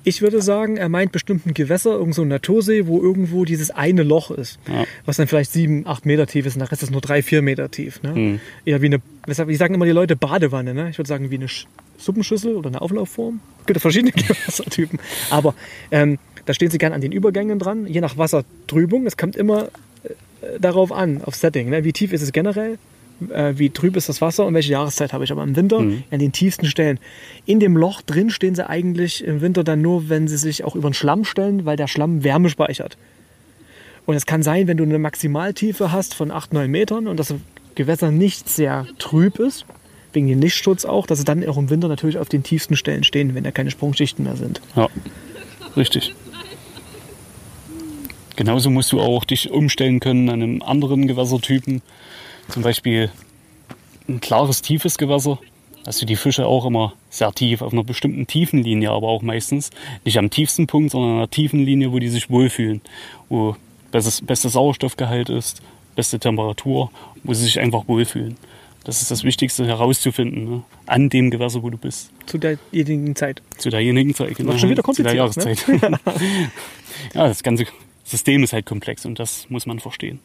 Ich 0.05 0.21
würde 0.21 0.43
sagen, 0.43 0.77
er 0.77 0.89
meint 0.89 1.13
bestimmt 1.13 1.47
ein 1.47 1.55
Gewässer, 1.55 1.93
irgend 1.93 2.15
so 2.17 2.23
ein 2.23 2.29
Natursee, 2.29 2.87
wo 2.87 3.01
irgendwo 3.01 3.45
dieses 3.45 3.71
eine 3.71 4.03
Loch 4.03 4.31
ist, 4.33 4.59
Ja. 4.69 4.85
was 5.07 5.17
dann 5.17 5.29
vielleicht 5.29 5.53
sieben, 5.53 5.87
acht 5.87 6.07
Meter 6.07 6.27
tief 6.27 6.45
ist 6.45 6.55
und 6.57 6.61
der 6.61 6.73
Rest 6.73 6.83
ist 6.83 6.91
nur 6.91 7.01
drei, 7.01 7.23
vier 7.23 7.41
Meter 7.43 7.71
tief. 7.71 8.03
Ne? 8.03 8.15
Hm. 8.15 8.41
Eher 8.65 8.83
wie 8.83 8.87
eine, 8.87 9.01
wie 9.47 9.55
sagen 9.57 9.75
immer 9.75 9.85
die 9.85 9.93
Leute, 9.93 10.17
Badewanne. 10.17 10.75
Ne? 10.75 10.91
Ich 10.91 10.99
würde 10.99 11.07
sagen, 11.09 11.31
wie 11.31 11.37
eine 11.37 11.47
Sch- 11.47 11.67
Suppenschüssel 11.99 12.57
oder 12.57 12.69
eine 12.69 12.81
Auflaufform. 12.83 13.39
Es 13.61 13.67
gibt 13.67 13.77
ja 13.77 13.81
verschiedene 13.81 14.11
Gewässertypen. 14.17 14.99
Aber 15.31 15.55
ähm, 15.93 16.19
da 16.47 16.53
stehen 16.55 16.71
sie 16.71 16.79
gern 16.79 16.93
an 16.93 17.01
den 17.01 17.13
Übergängen 17.13 17.61
dran, 17.61 17.87
je 17.87 18.01
nach 18.01 18.17
Wassertrübung. 18.19 19.07
Es 19.07 19.17
kommt 19.17 19.37
immer 19.37 19.67
äh, 20.03 20.59
darauf 20.59 20.91
an, 20.91 21.21
auf 21.25 21.37
Setting. 21.37 21.71
Ne? 21.71 21.85
Wie 21.85 21.93
tief 21.93 22.13
ist 22.13 22.23
es 22.23 22.33
generell? 22.33 22.79
Äh, 23.31 23.59
wie 23.59 23.71
trüb 23.71 23.97
ist 23.97 24.09
das 24.09 24.21
Wasser 24.21 24.45
und 24.47 24.55
welche 24.55 24.73
Jahreszeit 24.73 25.13
habe 25.13 25.25
ich? 25.25 25.33
Aber 25.33 25.43
im 25.43 25.55
Winter 25.57 25.81
Mhm. 25.81 26.03
an 26.11 26.19
den 26.19 26.33
tiefsten 26.33 26.67
Stellen. 26.67 26.99
In 27.47 27.61
dem 27.61 27.77
Loch 27.77 28.03
drin 28.03 28.31
stehen 28.31 28.55
sie 28.55 28.69
eigentlich 28.69 29.23
im 29.25 29.41
Winter 29.41 29.65
dann 29.65 29.81
nur, 29.83 30.09
wenn 30.09 30.29
sie 30.29 30.37
sich 30.37 30.65
auch 30.65 30.75
über 30.75 30.89
den 30.91 30.95
Schlamm 30.95 31.25
stellen, 31.25 31.65
weil 31.65 31.77
der 31.77 31.87
Schlamm 31.89 32.25
Wärme 32.25 32.49
speichert. 32.51 32.97
Und 34.07 34.17
es 34.17 34.27
kann 34.27 34.43
sein, 34.43 34.67
wenn 34.67 34.77
du 34.77 34.85
eine 34.85 34.99
Maximaltiefe 34.99 35.93
hast 35.93 36.15
von 36.15 36.31
8, 36.31 36.53
9 36.53 36.71
Metern 36.71 37.07
und 37.07 37.19
das 37.19 37.33
Gewässer 37.77 38.11
nicht 38.11 38.49
sehr 38.49 38.87
trüb 38.99 39.39
ist, 39.39 39.65
wegen 40.13 40.27
dem 40.29 40.41
Lichtschutz 40.41 40.85
auch, 40.85 41.07
dass 41.07 41.19
sie 41.19 41.25
dann 41.25 41.47
auch 41.49 41.57
im 41.57 41.71
Winter 41.71 41.89
natürlich 41.89 42.19
auf 42.19 42.29
den 42.29 42.43
tiefsten 42.43 42.77
Stellen 42.77 43.05
stehen, 43.05 43.35
wenn 43.35 43.45
da 43.45 43.51
keine 43.51 43.71
Sprungschichten 43.71 44.25
mehr 44.25 44.37
sind. 44.37 44.61
Ja, 44.77 44.89
richtig. 45.77 46.15
Genauso 48.37 48.71
musst 48.71 48.93
du 48.93 49.01
auch 49.01 49.25
dich 49.25 49.51
umstellen 49.51 50.01
können 50.01 50.29
an 50.29 50.43
einem 50.43 50.63
anderen 50.63 51.07
Gewässertypen. 51.07 51.83
Zum 52.49 52.63
Beispiel 52.63 53.11
ein 54.09 54.21
klares, 54.21 54.63
tiefes 54.63 54.99
Gewässer. 54.99 55.39
Du 55.85 56.07
die 56.07 56.17
Fische 56.17 56.47
auch 56.47 56.65
immer 56.65 56.95
sehr 57.11 57.33
tief, 57.33 57.61
auf 57.61 57.73
einer 57.73 57.83
bestimmten 57.83 58.27
Tiefenlinie, 58.27 58.91
aber 58.91 59.09
auch 59.09 59.23
meistens. 59.23 59.71
Nicht 60.05 60.19
am 60.19 60.31
tiefsten 60.31 60.67
Punkt, 60.69 60.93
sondern 60.93 61.13
an 61.13 61.17
einer 61.19 61.31
tiefen 61.31 61.61
Linie, 61.65 61.93
wo 61.93 61.99
die 61.99 62.09
sich 62.09 62.31
wohlfühlen. 62.31 62.81
Wo 63.29 63.57
bestes, 63.91 64.21
bester 64.21 64.49
Sauerstoffgehalt 64.49 65.29
ist, 65.29 65.61
beste 65.97 66.21
Temperatur, 66.21 66.91
wo 67.25 67.35
sie 67.35 67.45
sich 67.45 67.59
einfach 67.59 67.89
wohlfühlen. 67.89 68.37
Das 68.85 69.01
ist 69.01 69.11
das 69.11 69.23
Wichtigste 69.23 69.65
herauszufinden, 69.65 70.45
ne? 70.45 70.63
an 70.87 71.09
dem 71.09 71.31
Gewässer, 71.31 71.63
wo 71.63 71.71
du 71.71 71.79
bist. 71.79 72.11
Zu 72.27 72.39
derjenigen 72.39 73.15
Zeit. 73.15 73.41
Zu 73.59 73.71
derjenigen 73.71 74.15
Zeit. 74.15 74.35
Genau, 74.37 74.59
schon 74.59 74.71
wieder 74.71 74.83
Zu 74.83 75.03
der 75.03 75.15
kompliziert, 75.15 75.37
ne? 75.37 75.83
Jahreszeit. 75.83 76.01
ja, 77.15 77.29
das 77.29 77.43
ganze 77.43 77.67
System 78.05 78.43
ist 78.43 78.53
halt 78.53 78.67
komplex 78.67 79.07
und 79.07 79.19
das 79.19 79.49
muss 79.51 79.67
man 79.67 79.79
verstehen. 79.79 80.19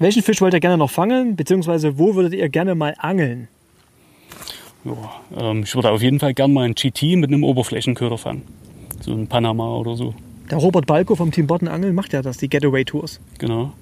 Welchen 0.00 0.22
Fisch 0.22 0.40
wollt 0.40 0.54
ihr 0.54 0.60
gerne 0.60 0.78
noch 0.78 0.90
fangen, 0.90 1.36
beziehungsweise 1.36 1.98
wo 1.98 2.14
würdet 2.14 2.32
ihr 2.32 2.48
gerne 2.48 2.74
mal 2.74 2.94
angeln? 2.96 3.48
Ja, 4.82 4.96
ähm, 5.38 5.62
ich 5.62 5.74
würde 5.74 5.90
auf 5.90 6.00
jeden 6.00 6.18
Fall 6.18 6.32
gern 6.32 6.54
mal 6.54 6.64
ein 6.64 6.74
GT 6.74 7.16
mit 7.16 7.28
einem 7.28 7.44
Oberflächenköder 7.44 8.16
fangen. 8.16 8.42
So 9.02 9.12
ein 9.12 9.26
Panama 9.26 9.76
oder 9.76 9.96
so. 9.96 10.14
Der 10.50 10.56
Robert 10.56 10.86
Balko 10.86 11.16
vom 11.16 11.30
Team 11.32 11.46
Botten 11.46 11.68
Angeln 11.68 11.94
macht 11.94 12.14
ja 12.14 12.22
das, 12.22 12.38
die 12.38 12.48
Getaway 12.48 12.86
Tours. 12.86 13.20
Genau. 13.36 13.74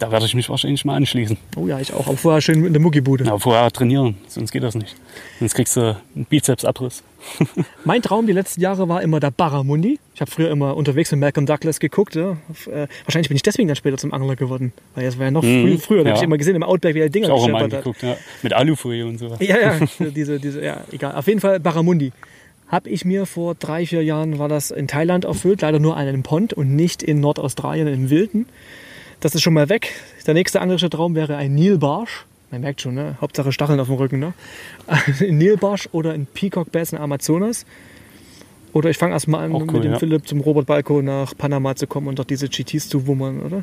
Da 0.00 0.10
werde 0.10 0.24
ich 0.24 0.34
mich 0.34 0.48
wahrscheinlich 0.48 0.84
mal 0.86 0.96
anschließen. 0.96 1.36
Oh 1.56 1.66
ja, 1.66 1.78
ich 1.78 1.92
auch. 1.92 2.06
Aber 2.08 2.16
vorher 2.16 2.40
schön 2.40 2.64
in 2.64 2.72
der 2.72 2.80
Muckibude. 2.80 3.26
Aber 3.28 3.38
vorher 3.38 3.70
trainieren, 3.70 4.16
sonst 4.28 4.50
geht 4.50 4.62
das 4.62 4.74
nicht. 4.74 4.96
Sonst 5.38 5.54
kriegst 5.54 5.76
du 5.76 5.94
einen 6.16 6.24
Bizepsabriss. 6.24 7.02
Mein 7.84 8.00
Traum 8.00 8.26
die 8.26 8.32
letzten 8.32 8.62
Jahre 8.62 8.88
war 8.88 9.02
immer 9.02 9.20
der 9.20 9.30
Barramundi. 9.30 10.00
Ich 10.14 10.22
habe 10.22 10.30
früher 10.30 10.50
immer 10.50 10.74
unterwegs 10.76 11.10
mit 11.12 11.20
Malcolm 11.20 11.44
Douglas 11.44 11.80
geguckt. 11.80 12.14
Ja. 12.14 12.32
Äh, 12.72 12.88
wahrscheinlich 13.04 13.28
bin 13.28 13.36
ich 13.36 13.42
deswegen 13.42 13.68
dann 13.68 13.76
später 13.76 13.98
zum 13.98 14.14
Angler 14.14 14.36
geworden. 14.36 14.72
Weil 14.94 15.04
das 15.04 15.18
war 15.18 15.26
ja 15.26 15.30
noch 15.30 15.42
Mhm, 15.42 15.62
früh, 15.68 15.78
früher. 15.78 15.98
Da 15.98 16.08
habe 16.08 16.08
ja. 16.10 16.16
ich 16.16 16.22
immer 16.22 16.38
gesehen 16.38 16.56
im 16.56 16.62
Outback, 16.62 16.94
wie 16.94 17.00
er 17.00 17.10
Dinger 17.10 17.26
Ich 17.26 17.32
auch 17.32 17.46
immer 17.46 17.68
gescheppert 17.68 17.94
hat. 17.96 18.02
ja. 18.02 18.16
Mit 18.42 18.54
Alufolie 18.54 19.04
und 19.06 19.18
so. 19.18 19.26
Ja, 19.38 19.58
ja, 19.60 19.78
diese, 20.10 20.40
diese, 20.40 20.64
ja, 20.64 20.82
egal. 20.90 21.14
Auf 21.14 21.26
jeden 21.26 21.40
Fall 21.40 21.60
Barramundi. 21.60 22.12
Habe 22.68 22.88
ich 22.88 23.04
mir 23.04 23.26
vor 23.26 23.54
drei, 23.54 23.84
vier 23.84 24.02
Jahren, 24.02 24.38
war 24.38 24.48
das 24.48 24.70
in 24.70 24.88
Thailand 24.88 25.26
erfüllt, 25.26 25.60
leider 25.60 25.78
nur 25.78 25.96
an 25.98 26.08
einem 26.08 26.22
Pond 26.22 26.54
und 26.54 26.74
nicht 26.74 27.02
in 27.02 27.20
Nordaustralien 27.20 27.86
im 27.88 28.08
Wilden. 28.08 28.46
Das 29.20 29.34
ist 29.34 29.42
schon 29.42 29.54
mal 29.54 29.68
weg. 29.68 29.92
Der 30.26 30.34
nächste 30.34 30.60
anglerische 30.60 30.90
Traum 30.90 31.14
wäre 31.14 31.36
ein 31.36 31.54
Nilbarsch. 31.54 32.24
Man 32.50 32.62
merkt 32.62 32.80
schon, 32.80 32.94
ne? 32.94 33.16
Hauptsache 33.20 33.52
Stacheln 33.52 33.78
auf 33.78 33.86
dem 33.86 33.96
Rücken. 33.96 34.18
Ne? 34.18 34.32
Ein 35.20 35.38
Nilbarsch 35.38 35.88
oder 35.92 36.12
ein 36.12 36.26
Peacock 36.26 36.72
Bass 36.72 36.92
in 36.92 36.98
Amazonas. 36.98 37.64
Oder 38.72 38.90
ich 38.90 38.98
fange 38.98 39.12
erstmal 39.12 39.44
an, 39.44 39.52
cool, 39.52 39.66
mit 39.66 39.84
dem 39.84 39.92
ja. 39.92 39.98
Philipp 39.98 40.26
zum 40.26 40.40
Robert 40.40 40.66
Balko 40.66 41.00
nach 41.02 41.36
Panama 41.36 41.76
zu 41.76 41.86
kommen 41.86 42.08
und 42.08 42.18
dort 42.18 42.30
diese 42.30 42.48
GTs 42.48 42.88
zu 42.88 43.06
wummern, 43.06 43.40
oder? 43.40 43.62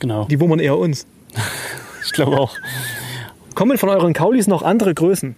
Genau. 0.00 0.26
Die 0.26 0.38
wummern 0.40 0.58
eher 0.58 0.76
uns. 0.76 1.06
Ich 2.02 2.12
glaube 2.12 2.38
auch. 2.38 2.56
Kommen 3.54 3.76
von 3.76 3.90
euren 3.90 4.14
Kaulis 4.14 4.46
noch 4.46 4.62
andere 4.62 4.94
Größen? 4.94 5.36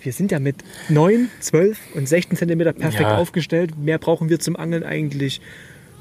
Wir 0.00 0.12
sind 0.12 0.30
ja 0.30 0.38
mit 0.38 0.56
9, 0.88 1.28
12 1.40 1.76
und 1.96 2.08
16 2.08 2.38
cm 2.38 2.58
perfekt 2.74 3.00
Ja. 3.00 3.18
aufgestellt. 3.18 3.76
Mehr 3.76 3.98
brauchen 3.98 4.28
wir 4.28 4.38
zum 4.38 4.54
Angeln 4.54 4.84
eigentlich 4.84 5.40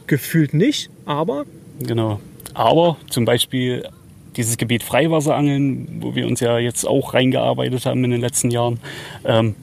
gefühlt 0.05 0.53
nicht. 0.53 0.91
Aber 1.05 1.45
Genau. 1.79 2.19
Aber 2.53 2.97
zum 3.09 3.25
Beispiel 3.25 3.87
dieses 4.35 4.57
Gebiet 4.57 4.83
Freiwasserangeln, 4.83 6.01
wo 6.01 6.15
wir 6.15 6.27
uns 6.27 6.39
ja 6.39 6.57
jetzt 6.57 6.85
auch 6.85 7.13
reingearbeitet 7.13 7.85
haben 7.85 8.03
in 8.03 8.11
den 8.11 8.21
letzten 8.21 8.49
Jahren, 8.49 8.79
ähm, 9.25 9.55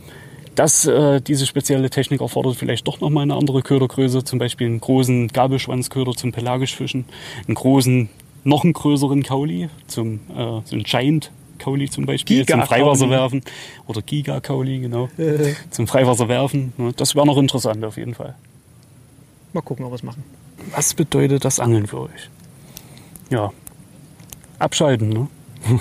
das, 0.55 0.87
äh, 0.87 1.21
diese 1.21 1.47
spezielle 1.47 1.89
Technik 1.89 2.21
erfordert 2.21 2.57
vielleicht 2.57 2.87
doch 2.89 3.01
nochmal 3.01 3.23
eine 3.23 3.37
andere 3.37 3.63
Ködergröße, 3.63 4.25
zum 4.25 4.41
Beispiel 4.41 4.67
einen 4.67 4.81
großen 4.81 5.29
Gabelschwanzköder 5.29 6.13
zum 6.13 6.33
Pelagischfischen, 6.33 7.05
einen 7.47 7.55
großen, 7.55 8.09
noch 8.43 8.65
einen 8.65 8.73
größeren 8.73 9.23
Kauli, 9.23 9.69
zum, 9.87 10.15
äh, 10.37 10.61
so 10.65 10.75
ein 10.77 10.83
Giant 10.83 11.31
Kauli 11.59 11.89
zum 11.89 12.07
Beispiel, 12.07 12.45
zum. 12.45 12.63
Freiwasserwerfen 12.63 13.43
oder 13.87 14.03
Giga-Kauli, 14.03 14.81
genau, 14.81 15.09
äh, 15.19 15.55
zum 15.71 15.87
Freiwasserwerfen. 15.87 16.73
Ne, 16.77 16.93
Das 16.97 17.15
wäre 17.15 17.27
noch 17.27 17.39
interessant 17.39 17.85
auf 17.85 17.97
jeden 17.97 18.15
Fall. 18.15 18.35
mal 19.53 19.61
gucken, 19.61 19.85
ob 19.85 19.93
wir 19.93 19.97
es 19.97 20.03
machen. 20.03 20.25
Was 20.75 20.95
bedeutet 20.95 21.45
das 21.45 21.61
Angeln 21.61 21.87
für 21.87 22.01
euch? 22.01 22.31
Ja, 23.31 23.53
abschalten. 24.59 25.09
Ne? 25.09 25.29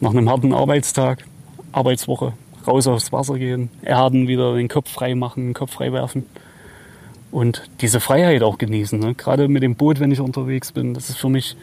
Nach 0.00 0.10
einem 0.10 0.28
harten 0.28 0.52
Arbeitstag, 0.52 1.24
Arbeitswoche, 1.72 2.32
raus 2.66 2.86
aufs 2.86 3.12
Wasser 3.12 3.38
gehen, 3.38 3.70
erden, 3.82 4.28
wieder 4.28 4.54
den 4.54 4.68
Kopf 4.68 4.90
frei 4.90 5.14
machen, 5.14 5.48
den 5.48 5.54
Kopf 5.54 5.72
frei 5.72 5.92
werfen. 5.92 6.26
Und 7.32 7.68
diese 7.80 8.00
Freiheit 8.00 8.42
auch 8.42 8.56
genießen. 8.56 8.98
Ne? 8.98 9.14
Gerade 9.14 9.48
mit 9.48 9.62
dem 9.62 9.74
Boot, 9.74 10.00
wenn 10.00 10.12
ich 10.12 10.20
unterwegs 10.20 10.72
bin, 10.72 10.94
das 10.94 11.10
ist 11.10 11.18
für 11.18 11.28
mich 11.28 11.56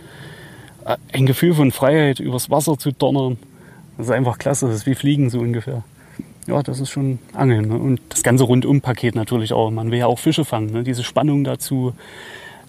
äh, 0.85 0.97
ein 1.13 1.25
Gefühl 1.25 1.53
von 1.53 1.71
Freiheit, 1.71 2.19
übers 2.19 2.49
Wasser 2.49 2.77
zu 2.77 2.91
donnern. 2.91 3.37
Das 3.97 4.07
ist 4.07 4.11
einfach 4.11 4.37
klasse, 4.37 4.67
das 4.67 4.75
ist 4.77 4.85
wie 4.85 4.95
Fliegen 4.95 5.29
so 5.29 5.39
ungefähr. 5.39 5.83
Ja, 6.47 6.61
das 6.61 6.79
ist 6.81 6.89
schon 6.89 7.19
Angeln. 7.33 7.69
Ne? 7.69 7.77
Und 7.77 8.01
das 8.09 8.23
ganze 8.23 8.43
Rundum-Paket 8.43 9.15
natürlich 9.15 9.53
auch. 9.53 9.71
Man 9.71 9.91
will 9.91 9.99
ja 9.99 10.07
auch 10.07 10.19
Fische 10.19 10.43
fangen. 10.43 10.71
Ne? 10.71 10.83
Diese 10.83 11.03
Spannung 11.03 11.43
dazu, 11.45 11.93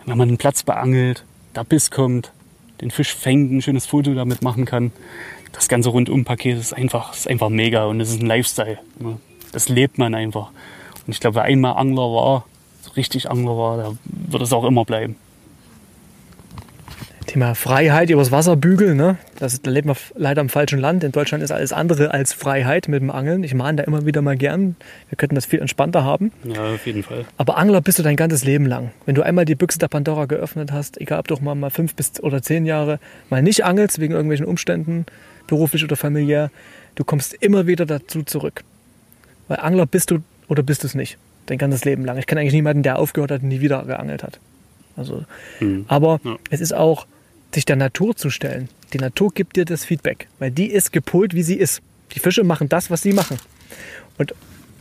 wenn 0.07 0.17
man 0.17 0.29
einen 0.29 0.39
Platz 0.39 0.63
beangelt, 0.63 1.25
der 1.57 1.65
Biss 1.65 1.91
kommt, 1.91 2.33
den 2.85 2.91
Fisch 2.91 3.15
fängt, 3.15 3.51
ein 3.51 3.63
schönes 3.63 3.87
Foto 3.87 4.15
damit 4.15 4.43
machen 4.43 4.67
kann. 4.67 4.93
Das 5.53 5.69
ganze 5.69 5.89
Rundum-Paket 5.89 6.59
ist 6.59 6.75
einfach, 6.75 7.15
ist 7.15 7.27
einfach 7.27 7.49
mega 7.49 7.87
und 7.87 8.01
es 8.01 8.11
ist 8.11 8.21
ein 8.21 8.27
Lifestyle. 8.27 8.79
Ne? 8.99 9.19
Das 9.53 9.69
lebt 9.69 9.99
man 9.99 10.15
einfach. 10.15 10.51
Und 11.07 11.13
ich 11.13 11.21
glaube, 11.21 11.37
wer 11.37 11.45
einmal 11.45 11.77
Angler 11.77 12.03
war, 12.03 12.45
so 12.83 12.91
richtig 12.91 13.31
Angler 13.31 13.57
war, 13.57 13.77
der 13.79 13.97
wird 14.05 14.43
es 14.43 14.53
auch 14.53 14.65
immer 14.65 14.85
bleiben. 14.85 15.17
Thema 17.35 17.57
Freiheit 17.57 18.11
übers 18.11 18.31
Wasser 18.31 18.55
bügeln, 18.55 18.97
ne? 18.97 19.19
Das, 19.41 19.61
da 19.61 19.69
lebt 19.69 19.87
man 19.89 19.97
leider 20.15 20.41
im 20.41 20.49
falschen 20.49 20.79
Land. 20.79 21.03
In 21.03 21.11
Deutschland 21.11 21.43
ist 21.43 21.51
alles 21.51 21.73
andere 21.73 22.13
als 22.13 22.33
Freiheit 22.33 22.87
mit 22.87 23.03
dem 23.03 23.11
Angeln. 23.11 23.43
Ich 23.43 23.55
mahne 23.55 23.79
da 23.79 23.83
immer 23.83 24.07
wieder 24.07 24.23
mal 24.23 24.37
gern. 24.37 24.77
Wir 25.09 25.17
könnten 25.17 25.35
das 25.35 25.45
viel 25.45 25.59
entspannter 25.61 26.05
haben. 26.05 26.31
Ja, 26.45 26.75
auf 26.75 26.87
jeden 26.87 27.03
Fall. 27.03 27.25
Aber 27.37 27.59
Angler 27.59 27.81
bist 27.81 27.99
du 27.99 28.05
dein 28.05 28.15
ganzes 28.15 28.45
Leben 28.45 28.67
lang. 28.67 28.93
Wenn 29.05 29.17
du 29.17 29.23
einmal 29.23 29.47
die 29.47 29.57
Büchse 29.57 29.81
der 29.81 29.89
Pandora 29.89 30.27
geöffnet 30.27 30.71
hast, 30.71 31.01
egal 31.01 31.19
ob 31.19 31.27
du 31.27 31.35
auch 31.35 31.41
mal, 31.41 31.57
mal 31.57 31.71
fünf 31.71 31.97
bis 31.97 32.23
oder 32.23 32.41
zehn 32.41 32.67
Jahre 32.67 33.01
mal 33.31 33.43
nicht 33.43 33.65
angelst, 33.65 33.99
wegen 33.99 34.13
irgendwelchen 34.15 34.47
Umständen, 34.47 35.05
beruflich 35.49 35.83
oder 35.83 35.97
familiär, 35.97 36.53
du 36.95 37.03
kommst 37.03 37.35
immer 37.35 37.67
wieder 37.67 37.85
dazu 37.85 38.23
zurück. 38.23 38.63
Weil 39.49 39.59
Angler 39.59 39.87
bist 39.87 40.13
du 40.13 40.19
oder 40.47 40.63
bist 40.63 40.85
du 40.85 40.87
es 40.87 40.95
nicht. 40.95 41.19
Dein 41.47 41.59
ganzes 41.59 41.85
Leben 41.85 42.05
lang. 42.05 42.17
Ich 42.17 42.27
kenne 42.29 42.43
eigentlich 42.43 42.55
niemanden, 42.55 42.85
der 42.85 42.97
aufgehört 43.01 43.33
hat 43.33 43.43
und 43.43 43.49
nie 43.49 43.61
wieder 43.61 43.83
geangelt 43.87 44.23
hat. 44.23 44.39
Also, 44.97 45.25
Hm. 45.59 45.85
aber 45.89 46.21
Ja. 46.23 46.37
es 46.51 46.61
ist 46.61 46.73
auch 46.73 47.09
sich 47.55 47.65
der 47.65 47.77
Natur 47.77 48.17
zu 48.17 48.31
stellen. 48.31 48.69
Die 48.93 48.99
Natur 48.99 49.33
gibt 49.33 49.57
dir 49.57 49.65
das 49.65 49.85
Feedback, 49.85 50.29
weil 50.39 50.51
die 50.51 50.67
ist 50.67 50.93
gepolt, 50.93 51.35
wie 51.35 51.43
sie 51.43 51.57
ist. 51.57 51.83
Die 52.13 52.19
Fische 52.19 52.45
machen 52.45 52.69
das, 52.69 52.91
was 52.91 53.03
sie 53.03 53.13
machen. 53.13 53.39
Und 54.19 54.35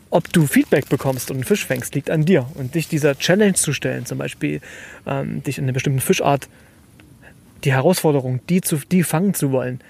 ob 0.10 0.32
du 0.32 0.46
Feedback 0.46 0.90
bekommst 0.90 1.32
und 1.32 1.38
einen 1.38 1.44
Fisch 1.44 1.66
fängst, 1.66 1.96
liegt 1.96 2.10
an 2.10 2.26
dir. 2.26 2.48
Und 2.54 2.76
dich 2.76 2.88
dieser 2.88 3.18
Challenge 3.18 3.56
zu 3.56 3.74
stellen, 3.74 4.06
zum 4.06 4.20
Beispiel 4.20 4.62
ähm, 5.08 5.42
dich 5.44 5.58
in 5.58 5.64
einer 5.64 5.74
bestimmten 5.74 6.02
Fischart, 6.02 6.48
die 7.64 7.72
Herausforderung, 7.72 8.40
die, 8.50 8.62
zu, 8.62 8.78
die 8.78 9.04
fangen 9.04 9.34
zu 9.34 9.52
wollen, 9.52 9.82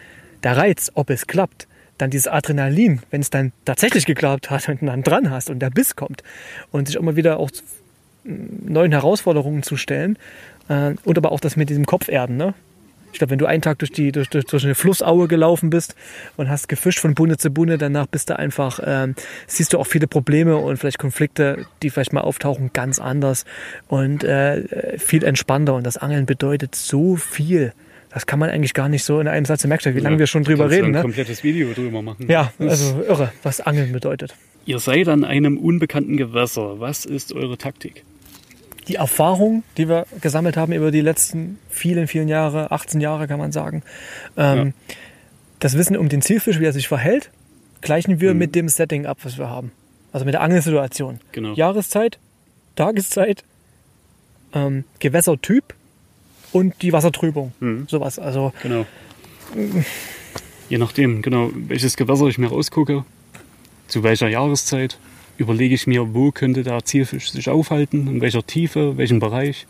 der 0.43 0.55
Reiz, 0.55 0.91
ob 0.93 1.09
es 1.09 1.27
klappt, 1.27 1.67
dann 1.97 2.09
dieses 2.09 2.27
Adrenalin, 2.27 3.01
wenn 3.11 3.21
es 3.21 3.29
dann 3.29 3.51
tatsächlich 3.65 4.05
geklappt 4.05 4.49
hat 4.49 4.67
und 4.69 4.85
dann 4.85 5.03
dran 5.03 5.29
hast 5.29 5.49
und 5.49 5.59
der 5.59 5.69
Biss 5.69 5.95
kommt 5.95 6.23
und 6.71 6.87
sich 6.87 6.95
immer 6.95 7.15
wieder 7.15 7.37
auch 7.37 7.51
neuen 8.23 8.91
Herausforderungen 8.91 9.63
zu 9.63 9.77
stellen 9.77 10.17
äh, 10.69 10.93
und 11.03 11.17
aber 11.17 11.31
auch 11.31 11.39
das 11.39 11.55
mit 11.55 11.69
diesem 11.69 11.85
Kopferden, 11.85 12.37
ne? 12.37 12.53
Ich 13.13 13.19
glaube, 13.19 13.31
wenn 13.31 13.39
du 13.39 13.45
einen 13.45 13.61
Tag 13.61 13.79
durch, 13.79 13.91
die, 13.91 14.11
durch, 14.11 14.29
durch, 14.29 14.45
durch 14.45 14.65
eine 14.65 14.75
Flussaue 14.75 15.27
gelaufen 15.27 15.69
bist 15.69 15.95
und 16.35 16.49
hast 16.49 16.67
gefischt 16.67 16.99
von 16.99 17.13
Bunde 17.13 17.37
zu 17.37 17.51
Bunde, 17.51 17.77
danach 17.77 18.07
bist 18.07 18.29
du 18.29 18.37
einfach, 18.37 18.79
ähm, 18.83 19.15
siehst 19.47 19.73
du 19.73 19.77
auch 19.77 19.87
viele 19.87 20.07
Probleme 20.07 20.57
und 20.57 20.77
vielleicht 20.77 20.97
Konflikte, 20.97 21.65
die 21.83 21.91
vielleicht 21.91 22.11
mal 22.11 22.21
auftauchen, 22.21 22.71
ganz 22.73 22.99
anders 22.99 23.45
und 23.87 24.23
äh, 24.23 24.97
viel 24.97 25.23
entspannter. 25.23 25.75
Und 25.75 25.85
das 25.85 25.97
Angeln 25.97 26.25
bedeutet 26.25 26.75
so 26.75 27.15
viel. 27.15 27.73
Das 28.09 28.25
kann 28.25 28.39
man 28.39 28.49
eigentlich 28.49 28.73
gar 28.73 28.89
nicht 28.89 29.03
so 29.03 29.19
in 29.19 29.27
einem 29.27 29.45
Satz 29.45 29.65
merken, 29.65 29.95
wie 29.95 29.99
lange 29.99 30.19
wir 30.19 30.27
schon 30.27 30.43
drüber 30.43 30.69
reden. 30.69 30.87
Ein 30.87 30.91
ne? 30.91 31.01
komplettes 31.01 31.43
Video 31.43 31.71
drüber 31.73 32.01
machen. 32.01 32.27
Ja, 32.29 32.51
also 32.59 33.03
irre, 33.07 33.31
was 33.43 33.61
Angeln 33.61 33.91
bedeutet. 33.91 34.35
Ihr 34.65 34.79
seid 34.79 35.07
an 35.07 35.23
einem 35.23 35.57
unbekannten 35.57 36.17
Gewässer. 36.17 36.79
Was 36.79 37.05
ist 37.05 37.33
eure 37.33 37.57
Taktik? 37.57 38.03
Die 38.87 38.95
Erfahrung, 38.95 39.63
die 39.77 39.87
wir 39.87 40.05
gesammelt 40.21 40.57
haben 40.57 40.73
über 40.73 40.91
die 40.91 41.01
letzten 41.01 41.57
vielen, 41.69 42.07
vielen 42.07 42.27
Jahre, 42.27 42.71
18 42.71 43.01
Jahre 43.01 43.27
kann 43.27 43.39
man 43.39 43.51
sagen, 43.51 43.83
ähm, 44.37 44.73
ja. 44.89 44.95
das 45.59 45.77
Wissen 45.77 45.97
um 45.97 46.09
den 46.09 46.21
Zielfisch, 46.21 46.59
wie 46.59 46.65
er 46.65 46.73
sich 46.73 46.87
verhält, 46.87 47.29
gleichen 47.81 48.19
wir 48.19 48.33
mhm. 48.33 48.39
mit 48.39 48.55
dem 48.55 48.69
Setting 48.69 49.05
ab, 49.05 49.19
was 49.23 49.37
wir 49.37 49.49
haben. 49.49 49.71
Also 50.11 50.25
mit 50.25 50.33
der 50.33 50.41
Angelsituation. 50.41 51.19
Genau. 51.31 51.53
Jahreszeit, 51.53 52.19
Tageszeit, 52.75 53.43
ähm, 54.53 54.83
Gewässertyp 54.99 55.73
und 56.51 56.81
die 56.81 56.93
Wassertrübung. 56.93 57.53
Mhm. 57.59 57.87
Sowas. 57.89 58.19
Also, 58.19 58.53
genau. 58.61 58.85
Je 60.69 60.77
nachdem, 60.77 61.21
genau, 61.21 61.51
welches 61.53 61.97
Gewässer 61.97 62.27
ich 62.27 62.37
mir 62.37 62.47
rausgucke, 62.47 63.05
zu 63.87 64.03
welcher 64.03 64.27
Jahreszeit, 64.27 64.97
überlege 65.37 65.75
ich 65.75 65.87
mir, 65.87 66.13
wo 66.13 66.31
könnte 66.31 66.63
der 66.63 66.83
Zielfisch 66.83 67.31
sich 67.31 67.49
aufhalten, 67.49 68.07
in 68.07 68.21
welcher 68.21 68.45
Tiefe, 68.45 68.97
welchem 68.97 69.19
Bereich. 69.19 69.67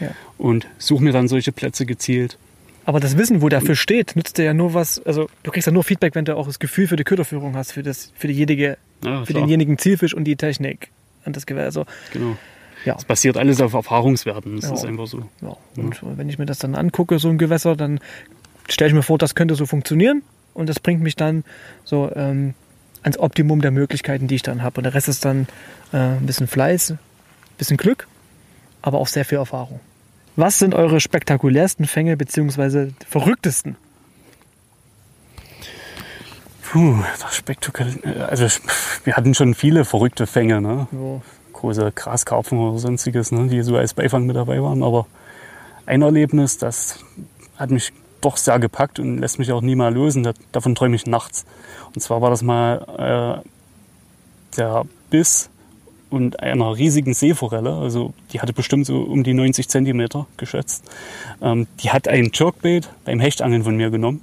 Ja. 0.00 0.10
Und 0.38 0.66
suche 0.78 1.04
mir 1.04 1.12
dann 1.12 1.28
solche 1.28 1.52
Plätze 1.52 1.86
gezielt. 1.86 2.38
Aber 2.86 3.00
das 3.00 3.16
Wissen, 3.16 3.40
wo 3.40 3.48
der 3.48 3.62
Fisch 3.62 3.80
steht, 3.80 4.14
nützt 4.14 4.36
dir 4.36 4.44
ja 4.44 4.54
nur 4.54 4.74
was, 4.74 5.04
also 5.06 5.28
du 5.42 5.50
kriegst 5.50 5.66
ja 5.66 5.72
nur 5.72 5.84
Feedback, 5.84 6.14
wenn 6.14 6.24
du 6.24 6.36
auch 6.36 6.46
das 6.46 6.58
Gefühl 6.58 6.86
für 6.86 6.96
die 6.96 7.04
Köderführung 7.04 7.56
hast, 7.56 7.72
für, 7.72 7.82
das, 7.82 8.12
für, 8.14 8.28
diejenige, 8.28 8.76
ja, 9.02 9.24
für 9.24 9.32
denjenigen 9.32 9.78
Zielfisch 9.78 10.12
und 10.12 10.24
die 10.24 10.36
Technik 10.36 10.90
und 11.24 11.34
das 11.36 11.46
Gewehr. 11.46 11.64
Also, 11.64 11.86
genau. 12.12 12.36
Ja. 12.84 12.96
Es 12.96 13.04
basiert 13.06 13.38
alles 13.38 13.62
auf 13.62 13.72
Erfahrungswerten, 13.72 14.56
das 14.56 14.68
ja. 14.68 14.74
ist 14.74 14.84
einfach 14.84 15.06
so. 15.06 15.22
Ja. 15.40 15.56
Und 15.76 16.00
wenn 16.02 16.28
ich 16.28 16.38
mir 16.38 16.44
das 16.44 16.58
dann 16.58 16.74
angucke, 16.74 17.18
so 17.18 17.30
ein 17.30 17.38
Gewässer, 17.38 17.76
dann 17.76 18.00
stelle 18.68 18.88
ich 18.88 18.94
mir 18.94 19.02
vor, 19.02 19.16
das 19.16 19.34
könnte 19.34 19.54
so 19.54 19.64
funktionieren 19.64 20.22
und 20.52 20.68
das 20.68 20.80
bringt 20.80 21.02
mich 21.02 21.16
dann 21.16 21.44
so 21.84 22.10
ähm, 22.14 22.52
ans 23.04 23.18
Optimum 23.18 23.60
der 23.60 23.70
Möglichkeiten, 23.70 24.26
die 24.26 24.36
ich 24.36 24.42
dann 24.42 24.62
habe. 24.62 24.78
Und 24.78 24.84
der 24.84 24.94
Rest 24.94 25.08
ist 25.08 25.24
dann 25.24 25.46
äh, 25.92 25.96
ein 25.96 26.26
bisschen 26.26 26.46
Fleiß, 26.46 26.90
ein 26.92 26.98
bisschen 27.58 27.76
Glück, 27.76 28.08
aber 28.82 28.98
auch 28.98 29.06
sehr 29.06 29.24
viel 29.24 29.38
Erfahrung. 29.38 29.80
Was 30.36 30.58
sind 30.58 30.74
eure 30.74 31.00
spektakulärsten 31.00 31.86
Fänge 31.86 32.16
bzw. 32.16 32.88
verrücktesten? 33.08 33.76
Puh, 36.62 36.96
spektakulär. 37.30 38.28
Also 38.28 38.46
wir 39.04 39.16
hatten 39.16 39.34
schon 39.34 39.54
viele 39.54 39.84
verrückte 39.84 40.26
Fänge, 40.26 40.60
ne? 40.60 40.88
Ja. 40.90 41.20
Große 41.52 41.92
Graskarpfen 41.94 42.58
oder 42.58 42.78
sonstiges, 42.80 43.30
ne? 43.30 43.46
die 43.46 43.62
so 43.62 43.76
als 43.76 43.94
Beifang 43.94 44.26
mit 44.26 44.34
dabei 44.34 44.60
waren. 44.60 44.82
Aber 44.82 45.06
ein 45.86 46.02
Erlebnis, 46.02 46.58
das 46.58 46.98
hat 47.56 47.70
mich 47.70 47.92
doch 48.24 48.36
sehr 48.36 48.58
gepackt 48.58 48.98
und 48.98 49.18
lässt 49.18 49.38
mich 49.38 49.52
auch 49.52 49.60
nie 49.60 49.76
mal 49.76 49.92
lösen. 49.92 50.28
Davon 50.52 50.74
träume 50.74 50.96
ich 50.96 51.06
nachts. 51.06 51.44
Und 51.94 52.00
zwar 52.00 52.20
war 52.20 52.30
das 52.30 52.42
mal 52.42 53.42
äh, 53.42 54.56
der 54.56 54.84
Biss 55.10 55.50
und 56.10 56.40
einer 56.40 56.76
riesigen 56.76 57.12
Seeforelle, 57.12 57.74
also 57.74 58.14
die 58.32 58.40
hatte 58.40 58.52
bestimmt 58.52 58.86
so 58.86 59.02
um 59.02 59.24
die 59.24 59.34
90 59.34 59.68
Zentimeter 59.68 60.26
geschätzt. 60.36 60.84
Ähm, 61.42 61.66
die 61.82 61.90
hat 61.90 62.06
ein 62.08 62.30
Jerkbait 62.32 62.88
beim 63.04 63.20
Hechtangeln 63.20 63.64
von 63.64 63.76
mir 63.76 63.90
genommen. 63.90 64.20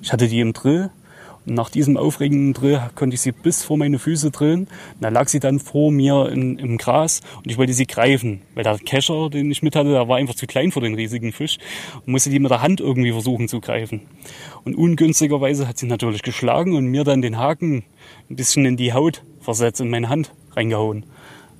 Ich 0.00 0.12
hatte 0.12 0.28
die 0.28 0.40
im 0.40 0.52
Drill 0.52 0.90
nach 1.46 1.68
diesem 1.68 1.96
aufregenden 1.96 2.54
Drill 2.54 2.80
konnte 2.94 3.14
ich 3.14 3.20
sie 3.20 3.32
bis 3.32 3.64
vor 3.64 3.76
meine 3.76 3.98
Füße 3.98 4.30
drillen. 4.30 4.68
Da 5.00 5.10
lag 5.10 5.28
sie 5.28 5.40
dann 5.40 5.58
vor 5.58 5.92
mir 5.92 6.30
in, 6.30 6.58
im 6.58 6.78
Gras 6.78 7.20
und 7.36 7.50
ich 7.50 7.58
wollte 7.58 7.72
sie 7.72 7.86
greifen, 7.86 8.40
weil 8.54 8.64
der 8.64 8.78
Kescher, 8.78 9.28
den 9.28 9.50
ich 9.50 9.62
mit 9.62 9.76
hatte, 9.76 9.90
der 9.90 10.08
war 10.08 10.16
einfach 10.16 10.34
zu 10.34 10.46
klein 10.46 10.72
für 10.72 10.80
den 10.80 10.94
riesigen 10.94 11.32
Fisch 11.32 11.58
und 12.06 12.12
musste 12.12 12.30
die 12.30 12.38
mit 12.38 12.50
der 12.50 12.62
Hand 12.62 12.80
irgendwie 12.80 13.12
versuchen 13.12 13.48
zu 13.48 13.60
greifen. 13.60 14.02
Und 14.64 14.74
ungünstigerweise 14.74 15.68
hat 15.68 15.78
sie 15.78 15.86
natürlich 15.86 16.22
geschlagen 16.22 16.74
und 16.76 16.86
mir 16.86 17.04
dann 17.04 17.20
den 17.20 17.38
Haken 17.38 17.84
ein 18.30 18.36
bisschen 18.36 18.64
in 18.64 18.76
die 18.76 18.92
Haut 18.92 19.22
versetzt 19.40 19.80
und 19.80 19.90
meine 19.90 20.08
Hand 20.08 20.32
reingehauen. 20.52 21.04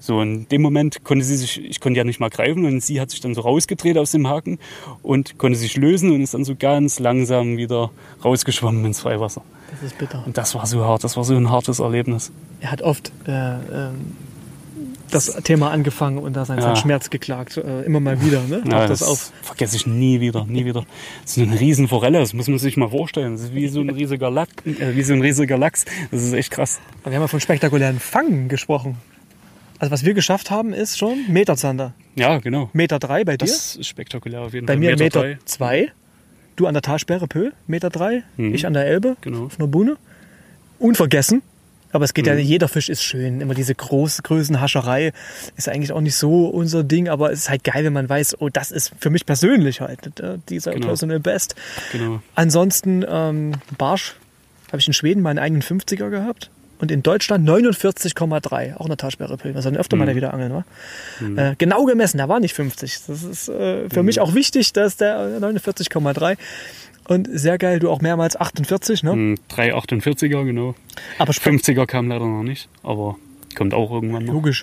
So, 0.05 0.21
in 0.21 0.47
dem 0.49 0.61
Moment 0.61 1.03
konnte 1.03 1.25
sie 1.25 1.35
sich, 1.35 1.65
ich 1.65 1.81
konnte 1.81 1.97
ja 1.97 2.05
nicht 2.05 2.21
mal 2.21 2.29
greifen 2.29 2.67
und 2.67 2.83
sie 2.83 3.01
hat 3.01 3.11
sich 3.11 3.21
dann 3.21 3.35
so 3.35 3.41
rausgedreht 3.41 3.97
aus 3.97 4.11
dem 4.11 4.29
Haken 4.29 4.59
und 5.03 5.39
konnte 5.39 5.59
sich 5.59 5.79
lösen 5.79 6.11
und 6.13 6.21
ist 6.21 6.35
dann 6.35 6.45
so 6.45 6.55
ganz 6.55 6.99
langsam 6.99 7.57
wieder 7.57 7.91
rausgeschwommen 8.23 8.85
ins 8.85 9.01
Freiwasser. 9.01 9.41
Das 9.71 9.83
ist 9.83 9.97
bitter. 9.97 10.23
Und 10.27 10.37
das 10.37 10.55
war 10.55 10.67
so 10.67 10.85
hart, 10.85 11.05
das 11.05 11.17
war 11.17 11.25
so 11.25 11.35
ein 11.35 11.49
hartes 11.49 11.79
Erlebnis. 11.79 12.33
Er 12.61 12.71
hat 12.71 12.83
oft 12.83 13.13
äh, 13.27 13.55
äh, 13.55 13.93
das 15.11 15.35
Thema 15.43 15.71
angefangen 15.71 16.19
und 16.19 16.37
da 16.37 16.45
seinen, 16.45 16.61
ja. 16.61 16.77
Schmerz 16.77 17.09
geklagt, 17.09 17.57
äh, 17.57 17.85
immer 17.85 18.01
mal 18.01 18.21
wieder. 18.21 18.43
Ne? 18.43 18.63
Ja, 18.71 18.87
das, 18.87 18.99
das 18.99 19.33
vergesse 19.41 19.77
ich 19.77 19.87
nie 19.87 20.21
wieder, 20.21 20.45
nie 20.45 20.67
wieder. 20.67 20.85
Das 21.23 21.39
ist 21.39 21.43
eine 21.43 21.59
riesen 21.59 21.89
Forelle, 21.89 22.19
das 22.19 22.35
muss 22.35 22.49
man 22.49 22.59
sich 22.59 22.77
mal 22.77 22.91
vorstellen. 22.91 23.33
Das 23.33 23.45
ist 23.45 23.55
wie 23.55 23.69
so 23.69 23.81
ein 23.81 23.89
riesiger, 23.89 24.31
Lack, 24.31 24.51
äh, 24.67 24.95
wie 24.95 25.03
so 25.03 25.15
ein 25.15 25.23
riesiger 25.23 25.57
Lachs. 25.57 25.87
Das 26.11 26.23
ist 26.23 26.35
echt 26.35 26.51
krass. 26.51 26.79
Aber 27.01 27.13
wir 27.13 27.17
haben 27.17 27.23
ja 27.23 27.29
von 27.29 27.41
spektakulären 27.41 28.01
Fangen 28.01 28.51
gesprochen. 28.51 28.99
Also 29.79 29.91
was 29.91 30.05
wir 30.05 30.15
geschafft 30.15 30.51
haben, 30.51 30.73
ist 30.73 30.99
schon 30.99 31.25
Meterzander. 31.29 31.95
Ja, 32.15 32.39
genau. 32.39 32.71
Meter 32.73 32.99
drei 32.99 33.25
bei 33.25 33.37
dir. 33.37 33.47
Das 33.47 33.77
ist 33.77 33.87
spektakulär 33.87 34.43
auf 34.43 34.55
jeden 34.55 34.67
bei 34.67 34.75
Fall. 34.75 34.81
Bei 34.81 34.87
mir 34.87 34.97
Meter, 34.97 35.23
Meter 35.23 35.39
zwei. 35.45 35.93
Du 36.57 36.67
an 36.67 36.75
der 36.75 36.83
Talsperre 36.83 37.27
Pö, 37.27 37.51
Meter 37.67 37.91
drei. 37.91 38.23
Mhm. 38.37 38.55
Ich 38.55 38.67
an 38.67 38.75
der 38.75 38.87
Elbe, 38.87 39.17
genau. 39.21 39.47
auf 39.47 39.59
einer 39.59 39.67
Bühne. 39.67 39.97
Unvergessen. 40.79 41.43
Aber 41.91 42.05
es 42.05 42.15
geht 42.15 42.27
mhm. 42.27 42.33
ja, 42.33 42.39
jeder 42.39 42.69
Fisch 42.69 42.89
ist 42.89 43.03
schön. 43.03 43.41
Immer 43.41 43.55
diese 43.55 43.75
große 43.75 44.23
Größenhascherei 44.23 45.13
ist 45.57 45.69
eigentlich 45.69 45.93
auch 45.93 46.01
nicht 46.01 46.17
so 46.17 46.47
unser 46.47 46.83
Ding, 46.83 47.09
aber 47.09 47.33
es 47.33 47.41
ist 47.41 47.51
halt 47.51 47.63
geil, 47.63 47.85
wenn 47.85 47.93
man 47.93 48.09
weiß, 48.09 48.41
oh, 48.41 48.49
das 48.49 48.71
ist 48.73 48.93
für 48.99 49.11
mich 49.11 49.27
persönlich 49.27 49.81
halt 49.81 50.19
äh, 50.21 50.39
dieser 50.49 50.73
genau. 50.73 50.89
Personal 50.89 51.21
Best. 51.21 51.55
Genau. 51.93 52.21
Ansonsten 52.35 53.05
ähm, 53.09 53.53
Barsch 53.79 54.17
habe 54.69 54.79
ich 54.79 54.87
in 54.89 54.93
Schweden 54.93 55.23
meinen 55.23 55.39
eigenen 55.39 55.63
50er 55.63 56.11
gehabt 56.11 56.51
und 56.85 56.91
in 56.91 57.03
Deutschland 57.03 57.49
49,3. 57.49 58.77
Auch 58.77 58.85
eine 58.85 58.99
Talsperre-Pillen. 58.99 59.57
Also 59.57 59.71
öfter 59.71 59.97
mhm. 59.97 60.05
mal 60.05 60.15
wieder 60.15 60.35
angeln, 60.35 60.53
war. 60.53 60.65
Mhm. 61.19 61.39
Äh, 61.39 61.55
genau 61.57 61.87
gemessen, 61.87 62.19
da 62.19 62.29
war 62.29 62.41
nicht 62.41 62.53
50. 62.53 63.07
Das 63.07 63.23
ist 63.23 63.49
äh, 63.49 63.89
für 63.89 64.01
mhm. 64.01 64.07
mich 64.07 64.21
auch 64.21 64.35
wichtig, 64.35 64.75
dass 64.75 64.99
der 64.99 65.41
49,3. 65.41 66.37
Und 67.09 67.29
sehr 67.33 67.57
geil, 67.57 67.79
du 67.79 67.91
auch 67.91 68.03
mehrmals 68.03 68.37
48, 68.37 69.03
ne? 69.03 69.17
Mhm, 69.17 69.39
drei 69.49 69.75
48er, 69.75 70.45
genau. 70.45 70.75
Aber 71.19 71.33
50er 71.33 71.87
kam 71.87 72.09
leider 72.09 72.27
noch 72.27 72.43
nicht, 72.43 72.69
aber 72.83 73.17
kommt 73.57 73.73
auch 73.73 73.91
irgendwann 73.91 74.27
noch. 74.27 74.35
Logisch. 74.35 74.63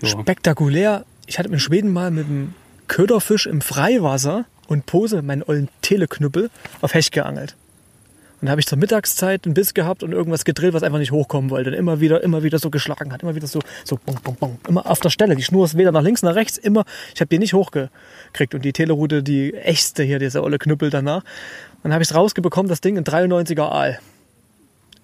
Ja. 0.00 0.08
Spektakulär. 0.08 1.04
Ich 1.26 1.40
hatte 1.40 1.48
in 1.48 1.58
Schweden 1.58 1.92
mal 1.92 2.12
mit 2.12 2.26
einem 2.26 2.54
Köderfisch 2.86 3.46
im 3.46 3.60
Freiwasser 3.60 4.44
und 4.68 4.86
Pose 4.86 5.22
meinen 5.22 5.42
ollen 5.42 5.68
Teleknüppel 5.82 6.50
auf 6.80 6.94
Hecht 6.94 7.12
geangelt. 7.12 7.56
Und 8.40 8.46
da 8.46 8.52
habe 8.52 8.60
ich 8.60 8.66
zur 8.66 8.78
Mittagszeit 8.78 9.46
einen 9.46 9.54
Biss 9.54 9.74
gehabt 9.74 10.02
und 10.02 10.12
irgendwas 10.12 10.44
gedrillt, 10.44 10.72
was 10.72 10.84
einfach 10.84 10.98
nicht 10.98 11.10
hochkommen 11.10 11.50
wollte. 11.50 11.70
Und 11.70 11.76
immer 11.76 12.00
wieder, 12.00 12.22
immer 12.22 12.44
wieder 12.44 12.58
so 12.58 12.70
geschlagen 12.70 13.12
hat. 13.12 13.22
Immer 13.22 13.34
wieder 13.34 13.48
so, 13.48 13.60
so, 13.84 13.98
bong, 14.04 14.18
bong, 14.22 14.36
bong. 14.36 14.58
Immer 14.68 14.88
auf 14.88 15.00
der 15.00 15.10
Stelle. 15.10 15.34
Die 15.34 15.42
Schnur 15.42 15.64
ist 15.64 15.76
weder 15.76 15.90
nach 15.90 16.02
links 16.02 16.22
nach 16.22 16.36
rechts, 16.36 16.56
immer. 16.56 16.84
Ich 17.14 17.20
habe 17.20 17.28
die 17.28 17.38
nicht 17.38 17.54
hochgekriegt. 17.54 18.54
Und 18.54 18.64
die 18.64 18.72
Teleroute, 18.72 19.22
die 19.24 19.54
echtste 19.54 20.04
hier, 20.04 20.20
dieser 20.20 20.44
olle 20.44 20.58
Knüppel 20.58 20.90
danach. 20.90 21.24
Dann 21.82 21.92
habe 21.92 22.02
ich 22.02 22.10
es 22.10 22.14
rausgebekommen, 22.14 22.68
das 22.68 22.80
Ding, 22.80 22.96
in 22.96 23.04
93er 23.04 23.62
Aal. 23.62 23.98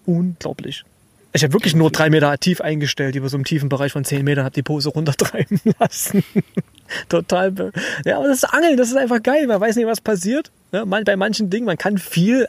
Unglaublich. 0.07 0.85
Ich 1.37 1.43
habe 1.43 1.53
wirklich 1.53 1.75
nur 1.75 1.91
drei 1.91 2.11
Meter 2.11 2.39
tief 2.39 2.61
eingestellt, 2.61 3.17
über 3.17 3.29
so 3.29 3.37
einem 3.37 3.45
tiefen 3.45 3.69
Bereich 3.69 3.91
von 3.91 4.05
zehn 4.05 4.25
Metern, 4.25 4.45
habe 4.45 4.55
die 4.55 4.63
Pose 4.63 4.89
runtertreiben 4.89 5.61
lassen. 5.81 6.23
Total. 7.09 7.73
Ja, 8.05 8.19
aber 8.19 8.29
das 8.29 8.39
ist 8.39 8.45
Angeln, 8.45 8.77
das 8.77 8.89
ist 8.89 8.97
einfach 8.97 9.21
geil. 9.21 9.49
Man 9.49 9.61
weiß 9.61 9.75
nicht, 9.75 9.87
was 9.87 10.01
passiert. 10.01 10.53
Ja, 10.71 10.85
bei 10.85 11.17
manchen 11.17 11.51
Dingen, 11.51 11.67
man 11.67 11.77
kann 11.77 11.99
viel 11.99 12.47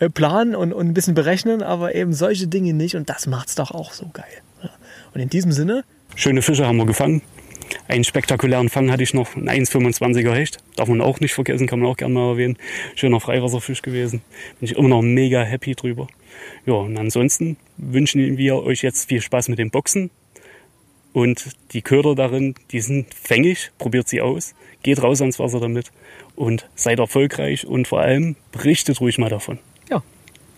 äh, 0.00 0.10
planen 0.10 0.54
und, 0.54 0.74
und 0.74 0.86
ein 0.86 0.92
bisschen 0.92 1.14
berechnen, 1.14 1.62
aber 1.62 1.94
eben 1.94 2.12
solche 2.12 2.46
Dinge 2.46 2.74
nicht. 2.74 2.94
Und 2.94 3.08
das 3.08 3.26
macht 3.26 3.48
es 3.48 3.54
doch 3.54 3.70
auch 3.70 3.94
so 3.94 4.10
geil. 4.12 4.24
Und 5.14 5.20
in 5.22 5.30
diesem 5.30 5.52
Sinne. 5.52 5.84
Schöne 6.14 6.42
Fische 6.42 6.66
haben 6.66 6.76
wir 6.76 6.86
gefangen. 6.86 7.22
Einen 7.88 8.04
spektakulären 8.04 8.68
Fang 8.68 8.90
hatte 8.90 9.02
ich 9.02 9.14
noch, 9.14 9.34
ein 9.34 9.48
1,25er 9.48 10.34
Hecht. 10.34 10.58
Darf 10.76 10.88
man 10.88 11.00
auch 11.00 11.20
nicht 11.20 11.32
vergessen, 11.32 11.66
kann 11.66 11.80
man 11.80 11.90
auch 11.90 11.96
gerne 11.96 12.14
mal 12.14 12.32
erwähnen. 12.32 12.58
Schöner 12.94 13.18
Freiwasserfisch 13.18 13.80
gewesen. 13.82 14.20
Bin 14.60 14.68
ich 14.68 14.76
immer 14.76 14.88
noch 14.88 15.02
mega 15.02 15.42
happy 15.42 15.74
drüber. 15.74 16.06
Ja, 16.64 16.74
und 16.74 16.96
ansonsten 16.96 17.56
wünschen 17.76 18.38
wir 18.38 18.62
euch 18.62 18.82
jetzt 18.82 19.08
viel 19.08 19.20
Spaß 19.20 19.48
mit 19.48 19.58
den 19.58 19.70
Boxen. 19.70 20.10
Und 21.12 21.50
die 21.72 21.80
Köder 21.80 22.14
darin, 22.14 22.54
die 22.72 22.80
sind 22.80 23.14
fängig. 23.14 23.70
Probiert 23.78 24.08
sie 24.08 24.20
aus. 24.20 24.54
Geht 24.82 25.02
raus 25.02 25.20
ans 25.20 25.38
Wasser 25.38 25.60
damit. 25.60 25.90
Und 26.34 26.68
seid 26.74 26.98
erfolgreich 26.98 27.66
und 27.66 27.88
vor 27.88 28.00
allem 28.00 28.36
berichtet 28.52 29.00
ruhig 29.00 29.16
mal 29.16 29.30
davon. 29.30 29.58
Ja, 29.88 30.02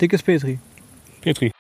dickes 0.01 0.23
Petri. 0.23 0.59
Petri. 1.21 1.53